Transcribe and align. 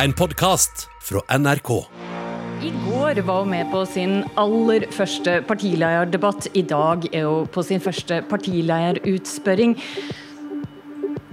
En 0.00 0.12
podkast 0.16 0.86
fra 1.04 1.20
NRK. 1.38 1.70
I 2.64 2.70
går 2.86 3.18
var 3.26 3.42
hun 3.42 3.50
med 3.52 3.68
på 3.68 3.82
sin 3.84 4.22
aller 4.40 4.86
første 4.94 5.34
partilederdebatt. 5.44 6.48
I 6.56 6.62
dag 6.64 7.04
er 7.12 7.26
hun 7.28 7.50
på 7.52 7.64
sin 7.66 7.82
første 7.84 8.22
partilederutspørring. 8.30 9.76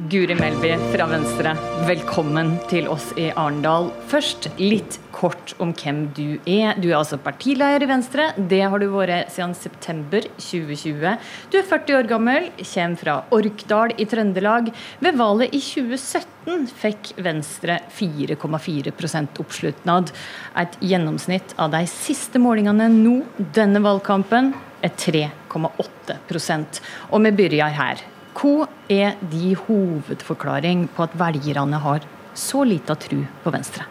Guri 0.10 0.34
Melby 0.34 0.72
fra 0.90 1.06
Venstre, 1.06 1.52
velkommen 1.86 2.56
til 2.72 2.88
oss 2.90 3.12
i 3.20 3.28
Arendal. 3.30 3.92
Først 4.10 4.48
litt 4.58 4.98
kort 5.14 5.54
om 5.62 5.70
hvem 5.78 6.00
du 6.18 6.40
er. 6.50 6.80
Du 6.82 6.88
er 6.88 6.96
altså 6.98 7.20
partileder 7.22 7.86
i 7.86 7.90
Venstre. 7.92 8.32
Det 8.50 8.64
har 8.64 8.82
du 8.82 8.88
vært 8.90 9.30
siden 9.36 9.54
september 9.54 10.26
2020. 10.40 11.14
Du 11.54 11.60
er 11.62 11.70
40 11.70 12.00
år 12.00 12.10
gammel, 12.10 12.50
kommer 12.58 13.04
fra 13.04 13.20
Orkdal 13.38 13.94
i 14.02 14.10
Trøndelag. 14.10 14.74
Ved 15.04 15.22
valget 15.22 15.54
i 15.54 15.62
2017 15.62 16.70
fikk 16.82 17.14
Venstre 17.30 17.78
4,4% 17.94 19.46
oppslutnad. 19.46 20.10
Et 20.58 20.84
gjennomsnitt 20.90 21.54
av 21.62 21.76
de 21.76 21.86
siste 21.92 22.42
målingene 22.42 22.90
nå 22.98 23.20
denne 23.38 23.86
valgkampen 23.86 24.56
er 24.82 24.96
3,8% 24.96 26.88
Og 27.12 27.28
vi 27.28 27.36
begynner 27.44 27.78
her. 27.78 28.10
Hva 28.40 28.70
er 28.88 29.18
de 29.32 29.52
hovedforklaring 29.66 30.86
på 30.96 31.04
at 31.04 31.16
velgerne 31.20 31.80
har 31.84 32.06
så 32.38 32.64
lita 32.64 32.96
tro 32.96 33.20
på 33.44 33.52
Venstre? 33.52 33.84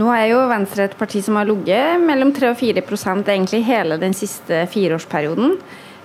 Nå 0.00 0.06
er 0.14 0.30
jo 0.30 0.46
Venstre 0.48 0.86
et 0.86 0.96
parti 0.96 1.20
som 1.26 1.36
har 1.36 1.48
ligget 1.48 2.00
mellom 2.00 2.30
3 2.32 2.52
og 2.54 2.58
4% 2.60 3.28
egentlig 3.28 3.60
hele 3.66 3.98
den 4.00 4.14
siste 4.16 4.62
fireårsperioden. 4.72 5.56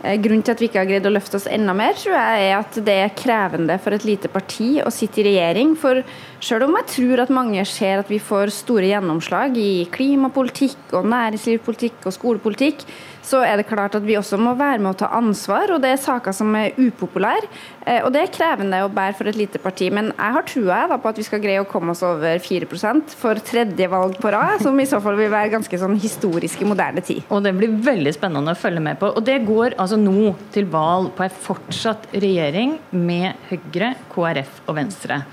Eh, 0.04 0.18
grunnen 0.20 0.44
til 0.44 0.56
at 0.56 0.62
vi 0.62 0.68
ikke 0.68 0.82
har 0.82 0.90
greid 0.90 1.08
å 1.08 1.14
løfte 1.14 1.40
oss 1.40 1.48
enda 1.48 1.74
mer, 1.78 1.96
tror 1.98 2.18
jeg 2.18 2.50
er 2.50 2.56
at 2.58 2.80
det 2.90 2.98
er 3.06 3.16
krevende 3.16 3.78
for 3.80 3.96
et 3.96 4.08
lite 4.08 4.32
parti 4.34 4.82
å 4.84 4.92
sitte 4.94 5.22
i 5.22 5.28
regjering. 5.30 5.76
For 5.80 6.02
selv 6.44 6.68
om 6.68 6.78
jeg 6.80 6.90
tror 6.94 7.24
at 7.24 7.34
mange 7.34 7.66
ser 7.70 8.02
at 8.02 8.12
vi 8.12 8.20
får 8.22 8.54
store 8.54 8.90
gjennomslag 8.92 9.58
i 9.60 9.86
klimapolitikk 9.92 10.96
og 10.98 11.08
næringslivspolitikk 11.12 12.06
og 12.06 12.16
skolepolitikk, 12.16 12.86
så 13.26 13.42
er 13.42 13.58
det 13.58 13.68
klart 13.70 13.96
at 13.98 14.06
vi 14.06 14.18
også 14.20 14.38
må 14.38 14.54
være 14.58 14.82
med 14.84 14.92
å 14.92 15.00
ta 15.00 15.10
ansvar. 15.18 15.72
Og 15.74 15.82
det 15.82 15.96
er 15.96 16.02
saker 16.02 16.36
som 16.36 16.52
er 16.58 16.76
upopulære. 16.78 17.50
Eh, 17.86 18.04
og 18.06 18.12
det 18.14 18.22
er 18.22 18.34
krevende 18.34 18.84
å 18.86 18.92
bære 18.94 19.18
for 19.18 19.30
et 19.32 19.40
lite 19.40 19.62
parti. 19.62 19.90
Men 19.94 20.12
jeg 20.12 20.36
har 20.38 20.46
trua 20.46 20.80
på 20.94 21.10
at 21.10 21.22
vi 21.22 21.26
skal 21.26 21.42
greie 21.42 21.64
å 21.64 21.68
komme 21.70 21.96
oss 21.96 22.04
over 22.06 22.38
4% 22.44 23.16
for 23.18 23.42
tredje 23.46 23.90
valg 23.92 24.20
på 24.22 24.34
rad, 24.36 24.62
som 24.62 24.78
i 24.80 24.88
så 24.90 25.02
fall 25.02 25.18
vil 25.20 25.34
være 25.34 25.56
ganske 25.56 25.82
sånn 25.82 25.98
historisk 26.02 26.62
i 26.62 26.70
moderne 26.70 27.02
tid. 27.06 27.26
Og 27.34 27.44
det 27.46 27.56
blir 27.58 27.74
veldig 27.86 28.14
spennende 28.16 28.54
å 28.54 28.62
følge 28.62 28.84
med 28.86 29.02
på. 29.02 29.10
Og 29.16 29.26
det 29.26 29.42
går 29.48 29.78
altså 29.82 30.00
nå 30.02 30.36
til 30.54 30.70
valg 30.70 31.12
på 31.18 31.26
en 31.26 31.38
fortsatt 31.50 32.10
regjering 32.14 32.78
med 32.94 33.50
Høyre, 33.50 33.96
KrF 34.14 34.66
og 34.68 34.78
Venstre. 34.78 35.24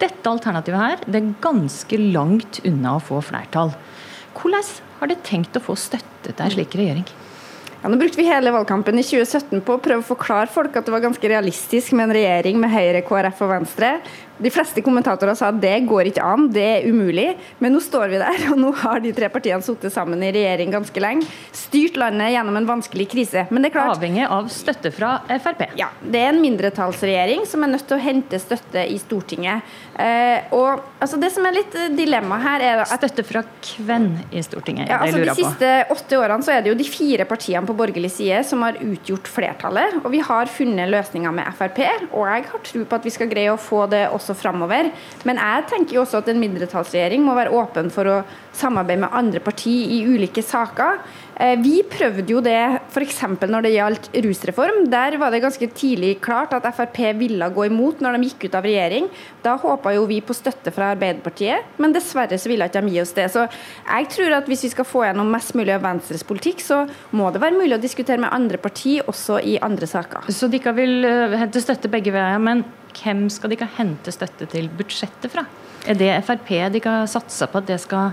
Dette 0.00 0.30
alternativet 0.30 0.80
her, 0.80 1.02
det 1.04 1.18
er 1.20 1.32
ganske 1.44 1.98
langt 2.00 2.62
unna 2.64 2.96
å 2.96 3.02
få 3.04 3.20
flertall. 3.24 3.74
Hvordan 4.36 4.64
har 5.00 5.10
dere 5.10 5.26
tenkt 5.26 5.58
å 5.58 5.64
få 5.64 5.76
støtte 5.76 6.32
til 6.32 6.46
en 6.46 6.54
slik 6.54 6.76
regjering? 6.78 7.04
Ja, 7.80 7.88
nå 7.88 7.96
brukte 8.00 8.20
vi 8.20 8.28
hele 8.28 8.52
valgkampen 8.52 9.00
i 9.00 9.04
2017 9.04 9.62
på 9.64 9.76
å 9.76 9.80
prøve 9.80 10.02
å 10.02 10.08
forklare 10.10 10.52
folk 10.52 10.74
at 10.76 10.88
det 10.88 10.92
var 10.92 11.04
ganske 11.04 11.30
realistisk 11.32 11.94
med 11.96 12.08
en 12.08 12.16
regjering 12.18 12.58
med 12.60 12.72
Høyre, 12.72 13.00
KrF 13.08 13.40
og 13.46 13.52
Venstre. 13.54 13.92
De 14.40 14.50
fleste 14.52 14.82
kommentatorer 14.84 15.36
sa 15.36 15.50
at 15.52 15.60
det 15.60 15.74
går 15.88 16.10
ikke 16.10 16.24
an, 16.24 16.48
det 16.52 16.64
er 16.64 16.86
umulig. 16.88 17.28
Men 17.60 17.74
nå 17.76 17.82
står 17.84 18.08
vi 18.12 18.20
der, 18.22 18.46
og 18.52 18.60
nå 18.60 18.72
har 18.82 19.02
de 19.04 19.12
tre 19.16 19.28
partiene 19.32 19.64
sittet 19.64 19.92
sammen 19.94 20.22
i 20.24 20.32
regjering 20.34 20.72
ganske 20.72 21.02
lenge. 21.02 21.28
Styrt 21.56 21.98
landet 22.00 22.32
gjennom 22.34 22.56
en 22.60 22.68
vanskelig 22.68 23.08
krise. 23.12 23.46
Men 23.50 23.62
det 23.62 23.70
er 23.70 23.76
klart 23.78 23.98
Avhengig 23.98 24.24
av 24.30 24.48
støtte 24.52 24.92
fra 24.94 25.16
Frp? 25.42 25.66
Ja. 25.78 25.90
Det 26.00 26.20
er 26.22 26.32
en 26.32 26.40
mindretallsregjering 26.42 27.44
som 27.48 27.64
er 27.66 27.74
nødt 27.74 27.86
til 27.88 27.98
å 27.98 28.02
hente 28.02 28.40
støtte 28.40 28.84
i 28.88 28.96
Stortinget. 29.02 29.66
Eh, 30.00 30.48
og 30.56 30.80
altså, 31.02 31.18
Det 31.20 31.32
som 31.34 31.44
er 31.44 31.56
litt 31.58 31.74
eh, 31.76 31.90
dilemma 31.92 32.38
her, 32.40 32.64
er 32.64 32.84
at 32.84 32.96
Støtte 33.00 33.24
fra 33.26 33.42
hvem 33.80 34.08
i 34.36 34.42
Stortinget? 34.44 34.90
Ja, 34.90 35.00
altså, 35.04 35.20
de 35.24 35.34
siste 35.36 35.70
åtte 35.92 36.18
årene 36.20 36.44
så 36.46 36.54
er 36.54 36.64
det 36.64 36.72
jo 36.72 36.78
de 36.78 36.86
fire 36.88 37.26
partiene 37.28 37.64
på 37.66 37.76
borgerlig 37.76 38.12
side 38.14 38.42
som 38.46 38.64
har 38.64 38.78
utgjort 38.80 39.28
flertallet. 39.30 40.00
Og 40.02 40.10
vi 40.12 40.22
har 40.24 40.50
funnet 40.52 40.90
løsninger 40.92 41.34
med 41.34 41.48
Frp, 41.58 41.80
og 42.10 42.28
jeg 42.28 42.46
har 42.52 42.64
tro 42.70 42.84
på 42.84 43.00
at 43.00 43.08
vi 43.08 43.14
skal 43.14 43.30
greie 43.30 43.52
å 43.52 43.60
få 43.60 43.84
det 43.90 44.06
også 44.08 44.29
også 44.30 44.38
framover. 44.42 44.90
Men 45.28 45.40
jeg 45.42 45.66
tenker 45.70 45.98
jo 45.98 46.04
også 46.04 46.22
at 46.22 46.30
en 46.30 46.40
mindretallsregjering 46.42 47.24
må 47.26 47.34
være 47.38 47.54
åpen 47.54 47.90
for 47.92 48.08
å 48.08 48.20
samarbeide 48.56 49.04
med 49.04 49.16
andre 49.16 49.42
partier 49.42 49.90
i 49.90 50.04
ulike 50.06 50.42
saker. 50.44 51.00
Eh, 51.40 51.56
vi 51.62 51.80
prøvde 51.88 52.34
jo 52.34 52.42
det 52.44 52.58
f.eks. 52.92 53.20
når 53.40 53.64
det 53.64 53.72
gjaldt 53.72 54.08
rusreform. 54.26 54.82
Der 54.92 55.16
var 55.20 55.32
det 55.32 55.42
ganske 55.44 55.70
tidlig 55.72 56.18
klart 56.24 56.52
at 56.56 56.68
Frp 56.76 57.00
ville 57.16 57.48
gå 57.54 57.66
imot 57.70 58.02
når 58.04 58.18
de 58.18 58.28
gikk 58.28 58.48
ut 58.48 58.58
av 58.58 58.66
regjering. 58.68 59.08
Da 59.44 59.56
håpa 59.60 59.94
jo 59.96 60.04
vi 60.10 60.20
på 60.24 60.36
støtte 60.36 60.72
fra 60.74 60.92
Arbeiderpartiet, 60.94 61.78
men 61.80 61.94
dessverre 61.96 62.38
så 62.38 62.50
ville 62.50 62.68
ikke 62.68 62.84
de 62.84 62.94
gi 62.94 63.00
oss 63.02 63.14
det. 63.16 63.30
Så 63.32 63.46
jeg 63.46 64.10
tror 64.16 64.36
at 64.40 64.50
hvis 64.50 64.66
vi 64.68 64.74
skal 64.74 64.88
få 64.88 65.06
gjennom 65.06 65.32
mest 65.32 65.56
mulig 65.56 65.74
av 65.76 65.86
Venstres 65.86 66.26
politikk, 66.26 66.60
så 66.64 66.82
må 67.16 67.30
det 67.32 67.42
være 67.42 67.56
mulig 67.56 67.78
å 67.78 67.82
diskutere 67.82 68.20
med 68.20 68.34
andre 68.34 68.60
partier 68.60 69.08
også 69.08 69.40
i 69.40 69.56
andre 69.64 69.88
saker. 69.88 70.28
Så 70.34 70.50
de 70.50 70.60
ikke 70.60 70.76
vil 70.76 71.08
eh, 71.08 71.38
hente 71.40 71.64
støtte 71.64 71.92
begge 71.92 72.12
veier. 72.14 72.38
men 72.40 72.66
hvem 72.96 73.28
skal 73.32 73.50
de 73.50 73.58
ikke 73.58 73.70
hente 73.78 74.12
støtte 74.14 74.48
til 74.50 74.68
budsjettet 74.78 75.32
fra? 75.32 75.46
Er 75.88 75.96
det 75.96 76.12
Frp 76.26 76.50
de 76.72 76.80
ikke 76.80 76.98
har 77.00 77.08
satsa 77.10 77.48
på 77.48 77.60
at 77.62 77.70
det 77.70 77.80
skal 77.80 78.12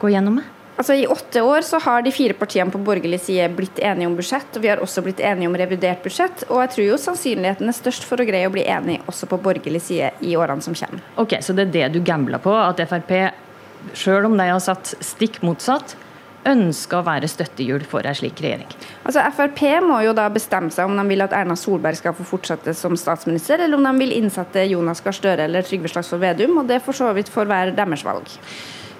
gå 0.00 0.12
gjennom 0.12 0.40
med? 0.40 0.50
Altså 0.74 0.96
I 0.98 1.06
åtte 1.06 1.38
år 1.46 1.62
så 1.62 1.78
har 1.78 2.02
de 2.02 2.10
fire 2.10 2.34
partiene 2.34 2.72
på 2.74 2.80
borgerlig 2.82 3.20
side 3.22 3.46
blitt 3.54 3.78
enige 3.78 4.08
om 4.10 4.16
budsjett, 4.18 4.56
og 4.56 4.64
vi 4.64 4.72
har 4.72 4.82
også 4.82 5.04
blitt 5.06 5.22
enige 5.22 5.46
om 5.46 5.54
revidert 5.56 6.02
budsjett. 6.02 6.42
Og 6.48 6.64
jeg 6.64 6.72
tror 6.74 6.88
jo 6.88 6.96
sannsynligheten 6.98 7.70
er 7.70 7.76
størst 7.78 8.06
for 8.08 8.18
å 8.18 8.26
greie 8.26 8.48
å 8.48 8.52
bli 8.52 8.64
enig 8.66 8.98
også 9.06 9.28
på 9.30 9.38
borgerlig 9.44 9.84
side 9.86 10.10
i 10.26 10.34
årene 10.34 10.66
som 10.66 10.74
kommer. 10.74 11.04
Ok, 11.20 11.36
Så 11.40 11.54
det 11.54 11.68
er 11.68 11.74
det 11.76 11.92
du 11.94 12.00
gambler 12.02 12.42
på? 12.42 12.50
At 12.50 12.82
Frp, 12.90 13.14
sjøl 13.94 14.26
om 14.26 14.34
de 14.36 14.48
har 14.50 14.62
satt 14.62 14.96
stikk 14.98 15.38
motsatt, 15.46 15.94
ønsker 16.48 17.00
å 17.00 17.06
være 17.06 17.30
støttehjul 17.30 17.86
for 17.88 18.06
en 18.06 18.16
slik 18.16 18.40
regjering? 18.44 18.70
Altså 19.04 19.24
Frp 19.36 19.62
må 19.84 20.00
jo 20.04 20.14
da 20.16 20.28
bestemme 20.32 20.72
seg 20.74 20.88
om 20.88 20.96
de 20.98 21.06
vil 21.08 21.24
at 21.24 21.34
Erna 21.36 21.56
Solberg 21.58 21.98
skal 22.00 22.16
få 22.16 22.26
fortsette 22.28 22.74
som 22.76 22.96
statsminister, 22.98 23.64
eller 23.64 23.78
om 23.78 23.88
de 23.88 23.94
vil 24.04 24.16
innsette 24.18 24.66
Jonas 24.70 25.02
Gahr 25.04 25.16
Støre 25.16 25.48
eller 25.48 25.66
Trygve 25.66 25.90
Slagsvold 25.92 26.24
Vedum. 26.24 26.58
og 26.62 26.70
Det 26.70 26.80
for 26.84 26.96
så 26.96 27.10
vidt 27.16 27.32
får 27.32 27.50
være 27.50 27.76
deres 27.76 28.04
valg. 28.06 28.32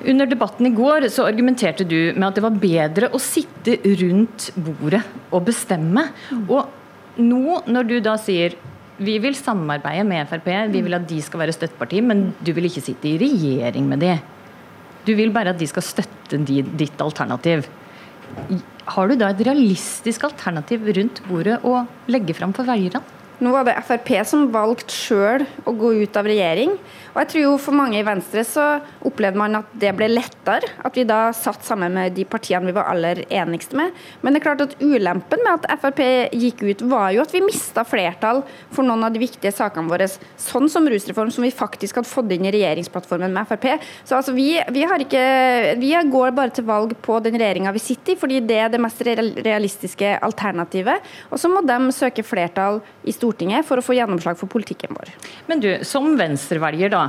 Under 0.04 0.28
debatten 0.28 0.66
i 0.68 0.74
går 0.74 1.08
så 1.12 1.24
argumenterte 1.28 1.86
du 1.88 2.12
med 2.16 2.26
at 2.28 2.36
det 2.36 2.44
var 2.44 2.60
bedre 2.60 3.08
å 3.14 3.20
sitte 3.22 3.78
rundt 4.02 4.50
bordet 4.56 5.04
og 5.30 5.46
bestemme. 5.46 6.08
Og 6.48 7.20
nå 7.22 7.60
når 7.70 7.88
du 7.88 7.98
da 8.04 8.16
sier 8.20 8.58
vi 8.94 9.16
vil 9.18 9.34
samarbeide 9.34 10.04
med 10.06 10.28
Frp, 10.30 10.50
vi 10.70 10.82
vil 10.86 10.94
at 10.94 11.06
de 11.08 11.18
skal 11.22 11.40
være 11.42 11.54
støtteparti, 11.56 12.02
men 12.04 12.28
du 12.44 12.52
vil 12.54 12.68
ikke 12.68 12.84
sitte 12.84 13.10
i 13.10 13.18
regjering 13.18 13.88
med 13.90 14.04
de. 14.04 14.12
Du 15.04 15.12
vil 15.16 15.32
bare 15.34 15.52
at 15.52 15.60
de 15.60 15.68
skal 15.68 15.84
støtte 15.84 16.40
ditt 16.44 17.02
alternativ. 17.04 17.66
Har 18.94 19.08
du 19.08 19.16
da 19.20 19.30
et 19.32 19.42
realistisk 19.46 20.24
alternativ 20.26 20.88
rundt 20.96 21.20
bordet 21.28 21.60
å 21.64 21.84
legge 22.10 22.36
fram 22.36 22.54
for 22.56 22.68
velgerne? 22.68 23.04
Nå 23.42 23.50
var 23.50 23.66
det 23.66 23.74
Frp 23.82 24.10
som 24.28 24.46
valgte 24.54 24.94
sjøl 24.94 25.42
å 25.66 25.72
gå 25.74 25.90
ut 26.04 26.16
av 26.16 26.28
regjering. 26.30 26.76
Og 27.14 27.20
jeg 27.22 27.30
tror 27.30 27.44
jo 27.44 27.54
For 27.62 27.76
mange 27.76 27.98
i 28.00 28.06
Venstre 28.06 28.42
så 28.46 28.64
opplevde 29.06 29.38
man 29.38 29.60
at 29.60 29.70
det 29.78 29.92
ble 29.96 30.08
lettere. 30.10 30.70
At 30.84 30.96
vi 30.98 31.06
da 31.06 31.28
satt 31.36 31.64
sammen 31.66 31.94
med 31.94 32.14
de 32.16 32.24
partiene 32.28 32.66
vi 32.66 32.74
var 32.74 32.90
aller 32.90 33.22
enigste 33.28 33.78
med. 33.78 33.94
Men 34.22 34.34
det 34.34 34.40
er 34.40 34.46
klart 34.48 34.64
at 34.64 34.74
ulempen 34.82 35.42
med 35.44 35.66
at 35.68 35.80
Frp 35.82 36.00
gikk 36.34 36.64
ut, 36.64 36.84
var 36.90 37.12
jo 37.14 37.22
at 37.22 37.32
vi 37.34 37.42
mista 37.44 37.84
flertall 37.86 38.42
for 38.74 38.86
noen 38.86 39.06
av 39.06 39.14
de 39.14 39.22
viktige 39.22 39.52
sakene 39.54 39.90
våre. 39.90 40.08
Sånn 40.40 40.66
som 40.72 40.88
rusreform, 40.90 41.30
som 41.34 41.46
vi 41.46 41.52
faktisk 41.54 42.00
hadde 42.00 42.10
fått 42.10 42.32
inn 42.34 42.48
i 42.48 42.52
regjeringsplattformen 42.54 43.34
med 43.34 43.48
Frp. 43.50 43.68
Så 44.06 44.18
altså 44.18 44.34
vi, 44.36 44.48
vi, 44.74 44.84
ikke, 45.06 45.24
vi 45.80 45.92
går 46.10 46.34
bare 46.36 46.54
til 46.56 46.66
valg 46.68 46.96
på 47.04 47.20
den 47.24 47.38
regjeringa 47.38 47.74
vi 47.76 47.84
sitter 47.84 48.16
i, 48.16 48.20
fordi 48.20 48.42
det 48.48 48.58
er 48.64 48.74
det 48.74 48.82
mest 48.82 49.02
realistiske 49.04 50.16
alternativet. 50.24 51.14
Og 51.30 51.40
så 51.40 51.52
må 51.52 51.62
de 51.66 51.78
søke 51.94 52.26
flertall 52.26 52.80
i 53.04 53.14
Stortinget 53.14 53.66
for 53.68 53.78
å 53.78 53.84
få 53.84 53.96
gjennomslag 53.98 54.40
for 54.40 54.50
politikken 54.50 54.96
vår. 54.96 55.14
Men 55.50 55.62
du, 55.62 55.70
som 55.86 56.14
venstrevelger, 56.18 56.92
da 56.94 57.03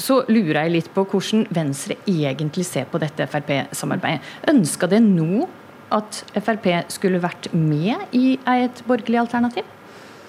så 0.00 0.22
lurer 0.32 0.64
jeg 0.64 0.72
litt 0.72 0.88
på 0.94 1.04
hvordan 1.04 1.44
Venstre 1.54 1.98
egentlig 2.08 2.64
ser 2.68 2.88
på 2.90 3.00
dette 3.02 3.26
Frp-samarbeidet. 3.28 4.24
Ønska 4.50 4.88
det 4.90 5.02
nå 5.04 5.46
at 5.94 6.22
Frp 6.34 6.66
skulle 6.92 7.20
vært 7.22 7.50
med 7.54 8.16
i 8.16 8.38
et 8.56 8.82
borgerlig 8.88 9.20
alternativ? 9.26 9.68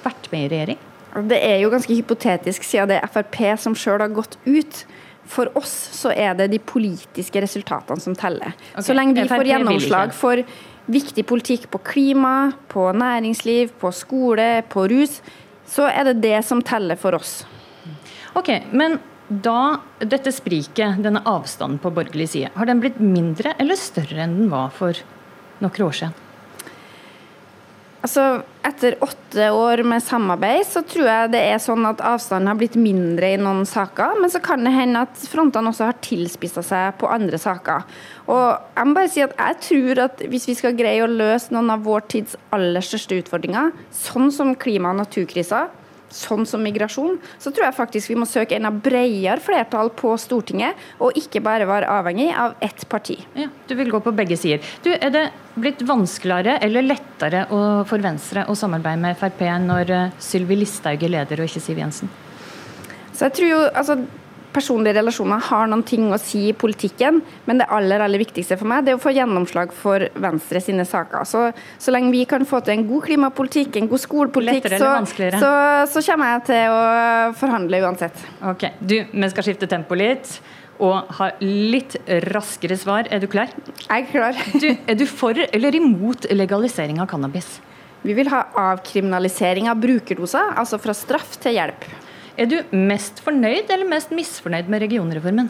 Vært 0.03 0.29
med 0.33 0.45
i 0.45 0.51
regjering? 0.53 0.83
Det 1.31 1.39
er 1.41 1.61
jo 1.63 1.71
ganske 1.73 1.95
hypotetisk, 1.95 2.65
siden 2.67 2.91
det 2.91 2.99
er 3.01 3.11
Frp 3.11 3.39
som 3.63 3.75
sjøl 3.77 4.03
har 4.03 4.13
gått 4.13 4.37
ut. 4.45 4.83
For 5.27 5.51
oss 5.59 5.73
så 5.97 6.13
er 6.15 6.37
det 6.39 6.51
de 6.53 6.59
politiske 6.63 7.41
resultatene 7.43 8.03
som 8.03 8.15
teller. 8.15 8.53
Okay. 8.71 8.85
Så 8.87 8.95
lenge 8.95 9.17
vi 9.17 9.25
FRP 9.25 9.33
får 9.33 9.49
gjennomslag 9.51 10.13
for 10.15 10.43
viktig 10.87 11.25
politikk 11.27 11.67
på 11.73 11.81
klima, 11.83 12.53
på 12.71 12.85
næringsliv, 12.95 13.73
på 13.81 13.91
skole, 13.91 14.63
på 14.71 14.87
rus, 14.87 15.19
så 15.67 15.89
er 15.91 16.07
det 16.07 16.21
det 16.23 16.37
som 16.47 16.63
teller 16.63 16.99
for 16.99 17.17
oss. 17.17 17.41
Ok, 18.37 18.51
men 18.71 18.99
da 19.27 19.79
dette 19.99 20.31
spriket, 20.31 21.01
denne 21.03 21.23
avstanden 21.27 21.81
på 21.83 21.91
borgerlig 21.91 22.29
side, 22.35 22.53
har 22.55 22.69
den 22.69 22.83
blitt 22.83 23.01
mindre 23.01 23.55
eller 23.59 23.79
større 23.79 24.23
enn 24.23 24.37
den 24.43 24.53
var 24.53 24.71
for 24.75 24.99
noen 25.63 25.83
år 25.87 25.99
siden? 25.99 26.23
Altså, 28.05 28.27
Etter 28.67 28.97
åtte 29.01 29.45
år 29.55 29.79
med 29.87 30.03
samarbeid 30.03 30.65
så 30.67 30.81
tror 30.85 31.07
jeg 31.07 31.29
det 31.31 31.39
er 31.49 31.61
sånn 31.63 31.85
at 31.87 32.01
avstanden 32.03 32.49
har 32.51 32.57
blitt 32.59 32.75
mindre 32.77 33.29
i 33.33 33.39
noen 33.39 33.63
saker. 33.67 34.17
Men 34.19 34.31
så 34.31 34.41
kan 34.43 34.63
det 34.67 34.73
hende 34.75 35.05
at 35.07 35.23
frontene 35.31 35.71
også 35.71 35.87
har 35.87 35.97
tilspissa 36.03 36.61
seg 36.67 36.97
på 36.99 37.07
andre 37.09 37.39
saker. 37.39 37.87
Og 38.27 38.43
Jeg 38.75 38.89
må 38.89 38.97
bare 38.97 39.11
si 39.13 39.23
at 39.23 39.33
jeg 39.39 39.59
tror 39.69 40.03
at 40.03 40.23
hvis 40.29 40.49
vi 40.51 40.57
skal 40.59 40.75
greie 40.77 41.03
å 41.03 41.09
løse 41.09 41.55
noen 41.55 41.71
av 41.73 41.87
vår 41.87 42.05
tids 42.11 42.35
aller 42.53 42.83
største 42.83 43.17
utfordringer, 43.23 43.71
sånn 43.95 44.29
som 44.35 44.53
klima- 44.59 44.91
og 44.91 44.99
naturkrisa, 45.01 45.69
sånn 46.13 46.45
som 46.47 46.63
migrasjon, 46.63 47.17
så 47.39 47.51
tror 47.51 47.67
jeg 47.67 47.77
faktisk 47.77 48.11
vi 48.11 48.17
må 48.19 48.27
søke 48.29 48.57
enda 48.57 48.71
bredere 48.71 49.41
flertall 49.43 49.91
på 49.97 50.13
Stortinget, 50.21 50.77
og 51.03 51.17
ikke 51.19 51.41
bare 51.43 51.67
være 51.69 51.89
avhengig 51.91 52.29
av 52.35 52.55
ett 52.63 52.87
parti. 52.89 53.17
Ja, 53.35 53.49
Du 53.67 53.75
vil 53.75 53.91
gå 53.91 53.99
på 53.99 54.15
begge 54.15 54.37
sider. 54.37 54.63
Du, 54.83 54.91
Er 54.91 55.09
det 55.11 55.25
blitt 55.55 55.81
vanskeligere 55.81 56.59
eller 56.61 56.81
lettere 56.81 57.45
for 57.87 57.99
Venstre 57.99 58.45
å 58.47 58.55
samarbeide 58.55 59.01
med 59.01 59.17
Frp 59.17 59.41
når 59.63 59.89
eh, 59.91 60.15
Sylvi 60.19 60.55
Listhaug 60.55 61.03
er 61.03 61.09
leder, 61.09 61.41
og 61.41 61.49
ikke 61.49 61.61
Siv 61.63 61.77
Jensen? 61.77 62.09
Så 63.13 63.25
jeg 63.27 63.33
tror 63.33 63.49
jo, 63.49 63.61
altså 63.73 63.97
personlige 64.57 64.97
relasjoner 64.97 65.43
har 65.49 65.69
noen 65.69 65.85
ting 65.87 66.09
å 66.11 66.19
si 66.21 66.47
i 66.49 66.55
politikken, 66.57 67.21
men 67.47 67.61
det 67.61 67.69
aller 67.73 68.03
aller 68.03 68.21
viktigste 68.21 68.57
for 68.59 68.69
meg 68.69 68.85
det 68.85 68.93
er 68.93 68.99
å 68.99 69.03
få 69.03 69.13
gjennomslag 69.15 69.73
for 69.75 70.07
Venstre 70.17 70.61
sine 70.63 70.85
saker. 70.87 71.25
Så, 71.29 71.47
så 71.81 71.93
lenge 71.93 72.13
vi 72.15 72.25
kan 72.29 72.45
få 72.47 72.61
til 72.65 72.77
en 72.77 72.87
god 72.89 73.07
klimapolitikk, 73.07 73.79
en 73.79 73.89
god 73.91 74.03
skolepolitikk, 74.03 74.69
så, 74.77 74.93
så, 75.37 75.51
så, 75.93 76.05
kommer 76.09 76.35
jeg 76.35 76.45
til 76.51 76.75
å 76.75 76.85
forhandle 77.37 77.83
uansett. 77.85 78.23
Ok, 78.53 78.69
du, 78.79 78.99
Vi 79.11 79.33
skal 79.33 79.49
skifte 79.49 79.69
tempo 79.69 79.97
litt 79.97 80.39
og 80.83 81.09
ha 81.17 81.31
litt 81.41 81.95
raskere 82.27 82.77
svar. 82.77 83.07
Er 83.09 83.21
du 83.21 83.27
klar? 83.31 83.53
Jeg 83.87 84.03
er 84.03 84.09
klar. 84.11 84.41
Du, 84.61 84.67
er 84.69 84.97
du 84.97 85.07
for 85.09 85.37
eller 85.47 85.77
imot 85.77 86.29
legalisering 86.33 87.01
av 87.01 87.09
cannabis? 87.09 87.57
Vi 88.05 88.13
vil 88.15 88.29
ha 88.31 88.43
avkriminalisering 88.71 89.67
av 89.71 89.79
brukerdoser, 89.81 90.53
altså 90.55 90.77
fra 90.81 90.93
straff 90.95 91.39
til 91.41 91.57
hjelp. 91.57 91.87
Er 92.37 92.49
du 92.49 92.59
mest 92.71 93.23
fornøyd 93.25 93.71
eller 93.73 93.89
mest 93.89 94.11
misfornøyd 94.13 94.67
med 94.69 94.83
regionreformen? 94.85 95.47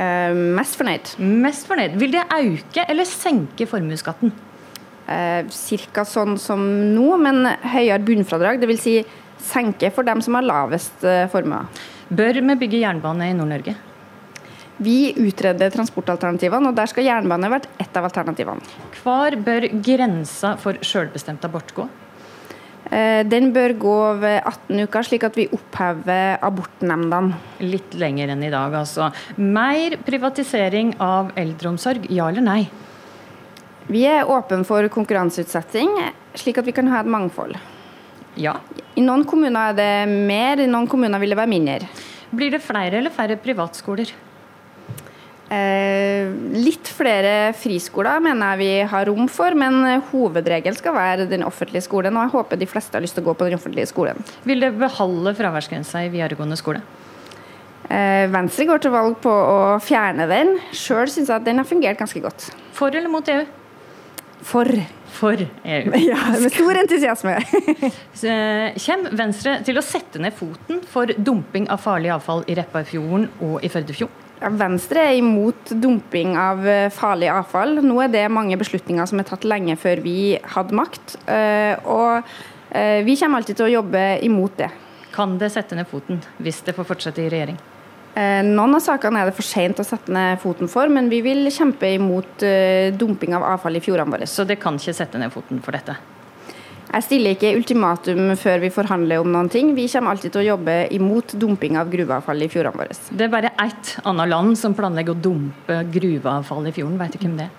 Uh, 0.00 0.32
mest 0.56 0.78
fornøyd. 0.80 1.12
Mest 1.20 1.68
fornøyd. 1.68 1.98
Vil 2.00 2.14
det 2.14 2.24
øke 2.32 2.86
eller 2.88 3.08
senke 3.08 3.68
formuesskatten? 3.68 4.32
Uh, 5.04 5.44
Cirka 5.52 6.06
sånn 6.08 6.38
som 6.40 6.64
nå, 6.94 7.10
men 7.20 7.44
høyere 7.74 8.00
bunnfradrag. 8.06 8.62
Dvs. 8.62 8.86
Si 8.86 8.96
senke 9.40 9.92
for 9.92 10.04
dem 10.04 10.20
som 10.24 10.36
har 10.36 10.44
lavest 10.44 11.04
formue. 11.32 11.62
Bør 12.12 12.40
vi 12.42 12.56
bygge 12.60 12.82
jernbane 12.82 13.30
i 13.30 13.36
Nord-Norge? 13.36 13.72
Vi 14.80 15.12
utreder 15.16 15.72
transportalternativene, 15.72 16.70
og 16.70 16.76
der 16.76 16.88
skal 16.88 17.04
jernbane 17.04 17.48
vært 17.52 17.68
ett 17.80 17.96
av 17.96 18.06
alternativene. 18.08 18.64
Hvor 19.02 19.36
bør 19.44 19.66
grensa 19.84 20.54
for 20.60 20.80
selvbestemt 20.84 21.44
abort 21.44 21.72
gå? 21.76 21.84
Eh, 22.88 23.22
den 23.28 23.50
bør 23.54 23.74
gå 23.78 23.96
ved 24.22 24.38
18 24.40 24.84
uker, 24.86 25.06
slik 25.06 25.24
at 25.28 25.36
vi 25.38 25.48
opphever 25.52 26.40
abortnemndene. 26.46 27.36
Litt 27.62 27.94
lenger 28.00 28.32
enn 28.32 28.46
i 28.46 28.52
dag, 28.52 28.74
altså. 28.80 29.10
Mer 29.36 29.98
privatisering 30.06 30.94
av 31.04 31.34
eldreomsorg, 31.38 32.08
ja 32.10 32.30
eller 32.32 32.46
nei? 32.46 32.62
Vi 33.90 34.06
er 34.06 34.28
åpne 34.30 34.64
for 34.66 34.86
konkurranseutsetting, 34.92 35.92
slik 36.38 36.60
at 36.62 36.66
vi 36.66 36.74
kan 36.74 36.90
ha 36.92 37.02
et 37.02 37.10
mangfold. 37.10 37.58
Ja. 38.38 38.56
I 38.94 39.02
noen 39.02 39.26
kommuner 39.28 39.72
er 39.72 39.78
det 39.78 39.92
mer, 40.10 40.62
i 40.62 40.70
noen 40.70 40.88
kommuner 40.90 41.20
vil 41.22 41.34
det 41.34 41.38
være 41.38 41.50
mindre. 41.50 41.90
Blir 42.30 42.54
det 42.54 42.62
flere 42.62 43.00
eller 43.00 43.14
færre 43.14 43.38
privatskoler? 43.42 44.12
Eh, 45.50 46.30
litt 46.54 46.86
flere 46.94 47.50
friskoler 47.58 48.22
mener 48.22 48.52
jeg 48.52 48.60
vi 48.60 48.90
har 48.92 49.08
rom 49.10 49.26
for, 49.26 49.56
men 49.58 49.82
hovedregelen 50.12 50.78
skal 50.78 50.94
være 50.94 51.26
den 51.30 51.42
offentlige 51.42 51.82
skolen. 51.88 52.14
Og 52.14 52.28
jeg 52.28 52.34
håper 52.36 52.60
de 52.60 52.68
fleste 52.70 52.94
har 52.94 53.02
lyst 53.02 53.18
til 53.18 53.24
å 53.24 53.30
gå 53.32 53.34
på 53.40 53.48
den 53.48 53.58
offentlige 53.58 53.90
skolen. 53.90 54.20
Vil 54.46 54.62
det 54.62 54.76
beholde 54.78 55.34
fraværsgrensa 55.38 56.04
i 56.06 56.12
videregående 56.12 56.58
skole? 56.60 56.84
Eh, 57.90 58.28
Venstre 58.30 58.68
går 58.68 58.84
til 58.84 58.94
valg 58.94 59.18
på 59.24 59.32
å 59.32 59.58
fjerne 59.82 60.28
den. 60.30 60.54
Sjøl 60.70 61.10
syns 61.10 61.26
jeg 61.26 61.40
at 61.40 61.48
den 61.48 61.58
har 61.58 61.66
fungert 61.66 61.98
ganske 61.98 62.22
godt. 62.22 62.52
For 62.76 62.94
eller 62.94 63.10
mot 63.10 63.26
EU? 63.26 63.42
For. 64.46 64.70
For 65.10 65.42
EU. 65.42 65.90
Ja, 66.12 66.20
med 66.38 66.54
stor 66.54 66.78
entusiasme. 66.84 67.34
Kommer 68.86 69.18
Venstre 69.18 69.58
til 69.66 69.82
å 69.82 69.84
sette 69.84 70.22
ned 70.22 70.38
foten 70.38 70.84
for 70.86 71.10
dumping 71.18 71.66
av 71.66 71.82
farlig 71.82 72.14
avfall 72.14 72.46
i 72.46 72.54
Repparfjorden 72.62 73.26
og 73.42 73.64
i 73.66 73.72
Førdefjorden? 73.72 74.29
Venstre 74.40 75.02
er 75.04 75.18
imot 75.18 75.74
dumping 75.82 76.32
av 76.40 76.62
eh, 76.64 76.88
farlig 76.92 77.28
avfall. 77.28 77.82
Nå 77.84 77.98
er 78.00 78.12
det 78.12 78.22
mange 78.32 78.56
beslutninger 78.60 79.08
som 79.08 79.20
er 79.20 79.26
tatt 79.28 79.44
lenge 79.44 79.76
før 79.76 80.00
vi 80.00 80.38
hadde 80.54 80.76
makt. 80.76 81.18
Eh, 81.28 81.76
og 81.84 82.24
eh, 82.72 83.02
vi 83.04 83.18
kommer 83.20 83.42
alltid 83.42 83.58
til 83.58 83.68
å 83.68 83.74
jobbe 83.74 84.04
imot 84.24 84.56
det. 84.62 84.70
Kan 85.12 85.36
det 85.40 85.50
sette 85.52 85.76
ned 85.76 85.90
foten 85.90 86.22
hvis 86.40 86.62
det 86.64 86.72
får 86.76 86.88
fortsette 86.88 87.20
i 87.24 87.28
regjering? 87.32 87.60
Noen 88.10 88.74
av 88.74 88.82
sakene 88.82 89.20
er 89.20 89.28
det 89.28 89.36
for 89.36 89.46
sent 89.46 89.78
å 89.78 89.84
sette 89.86 90.10
ned 90.10 90.40
foten 90.42 90.68
for, 90.68 90.90
men 90.90 91.06
vi 91.08 91.20
vil 91.22 91.46
kjempe 91.54 91.92
imot 91.94 92.42
dumping 92.98 93.36
av 93.38 93.46
avfall 93.52 93.78
i 93.78 93.82
fjordene 93.84 94.10
våre. 94.10 94.26
Så 94.26 94.42
det 94.44 94.58
kan 94.60 94.80
ikke 94.80 94.96
sette 94.98 95.20
ned 95.22 95.30
foten 95.30 95.62
for 95.62 95.78
dette? 95.78 95.94
Jeg 96.90 97.06
stiller 97.06 97.36
ikke 97.36 97.52
ultimatum 97.54 98.32
før 98.38 98.64
vi 98.64 98.72
forhandler 98.74 99.22
om 99.22 99.30
noen 99.30 99.48
ting. 99.52 99.70
Vi 99.76 99.86
kommer 99.92 100.10
alltid 100.10 100.32
til 100.34 100.42
å 100.42 100.48
jobbe 100.48 100.74
imot 100.96 101.36
dumping 101.38 101.76
av 101.78 101.90
gruveavfall 101.92 102.42
i 102.42 102.48
fjordene 102.50 102.82
våre. 102.82 102.96
Det 103.14 103.26
er 103.26 103.30
bare 103.30 103.52
ett 103.62 103.92
annet 104.02 104.30
land 104.32 104.58
som 104.58 104.74
planlegger 104.74 105.14
å 105.14 105.22
dumpe 105.22 105.76
gruveavfall 105.94 106.66
i 106.66 106.72
fjorden. 106.74 106.98
Vet 106.98 107.14
du 107.14 107.22
hvem 107.22 107.36
det 107.38 107.46
er? 107.46 107.58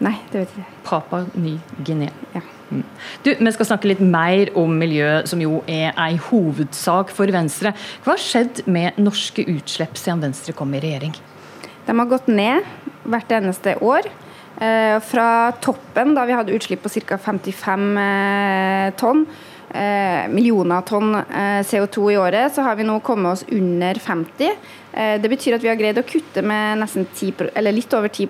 Nei, 0.00 0.16
det 0.32 0.40
vet 0.40 0.56
jeg 0.56 0.64
ikke. 0.64 0.80
Papa 0.88 1.20
Ny-Guinea. 1.36 2.14
Ja. 2.34 2.42
Mm. 2.70 2.82
Du, 3.22 3.30
Vi 3.38 3.52
skal 3.54 3.68
snakke 3.68 3.90
litt 3.90 4.02
mer 4.02 4.50
om 4.58 4.72
miljø, 4.82 5.08
som 5.30 5.42
jo 5.42 5.60
er 5.70 5.92
ei 5.94 6.16
hovedsak 6.30 7.12
for 7.14 7.30
Venstre. 7.30 7.74
Hva 8.02 8.16
har 8.16 8.24
skjedd 8.24 8.64
med 8.66 8.98
norske 8.98 9.44
utslipp 9.44 10.00
siden 10.00 10.24
Venstre 10.24 10.56
kom 10.56 10.74
i 10.74 10.82
regjering? 10.82 11.14
De 11.86 11.94
har 11.94 12.10
gått 12.10 12.26
ned 12.32 12.66
hvert 13.06 13.30
eneste 13.38 13.76
år. 13.84 14.10
Eh, 14.60 15.00
fra 15.00 15.52
toppen, 15.52 16.12
da 16.14 16.26
vi 16.28 16.34
hadde 16.36 16.52
utslipp 16.52 16.82
på 16.84 16.90
ca. 16.92 17.16
55 17.18 17.96
eh, 17.98 18.90
tonn, 19.00 19.22
eh, 19.72 20.28
millioner 20.28 20.84
tonn 20.84 21.14
CO2 21.64 22.12
i 22.12 22.18
året, 22.20 22.52
så 22.52 22.66
har 22.66 22.76
vi 22.76 22.84
nå 22.84 22.98
kommet 23.00 23.32
oss 23.32 23.44
under 23.48 23.94
50. 23.94 24.52
Det 24.92 25.30
betyr 25.30 25.54
at 25.54 25.62
vi 25.62 25.68
har 25.70 25.78
greid 25.78 26.00
å 26.00 26.02
kutte 26.02 26.42
med 26.42 26.82
10, 26.82 27.46
litt 27.70 27.92
over 27.94 28.10
10 28.10 28.26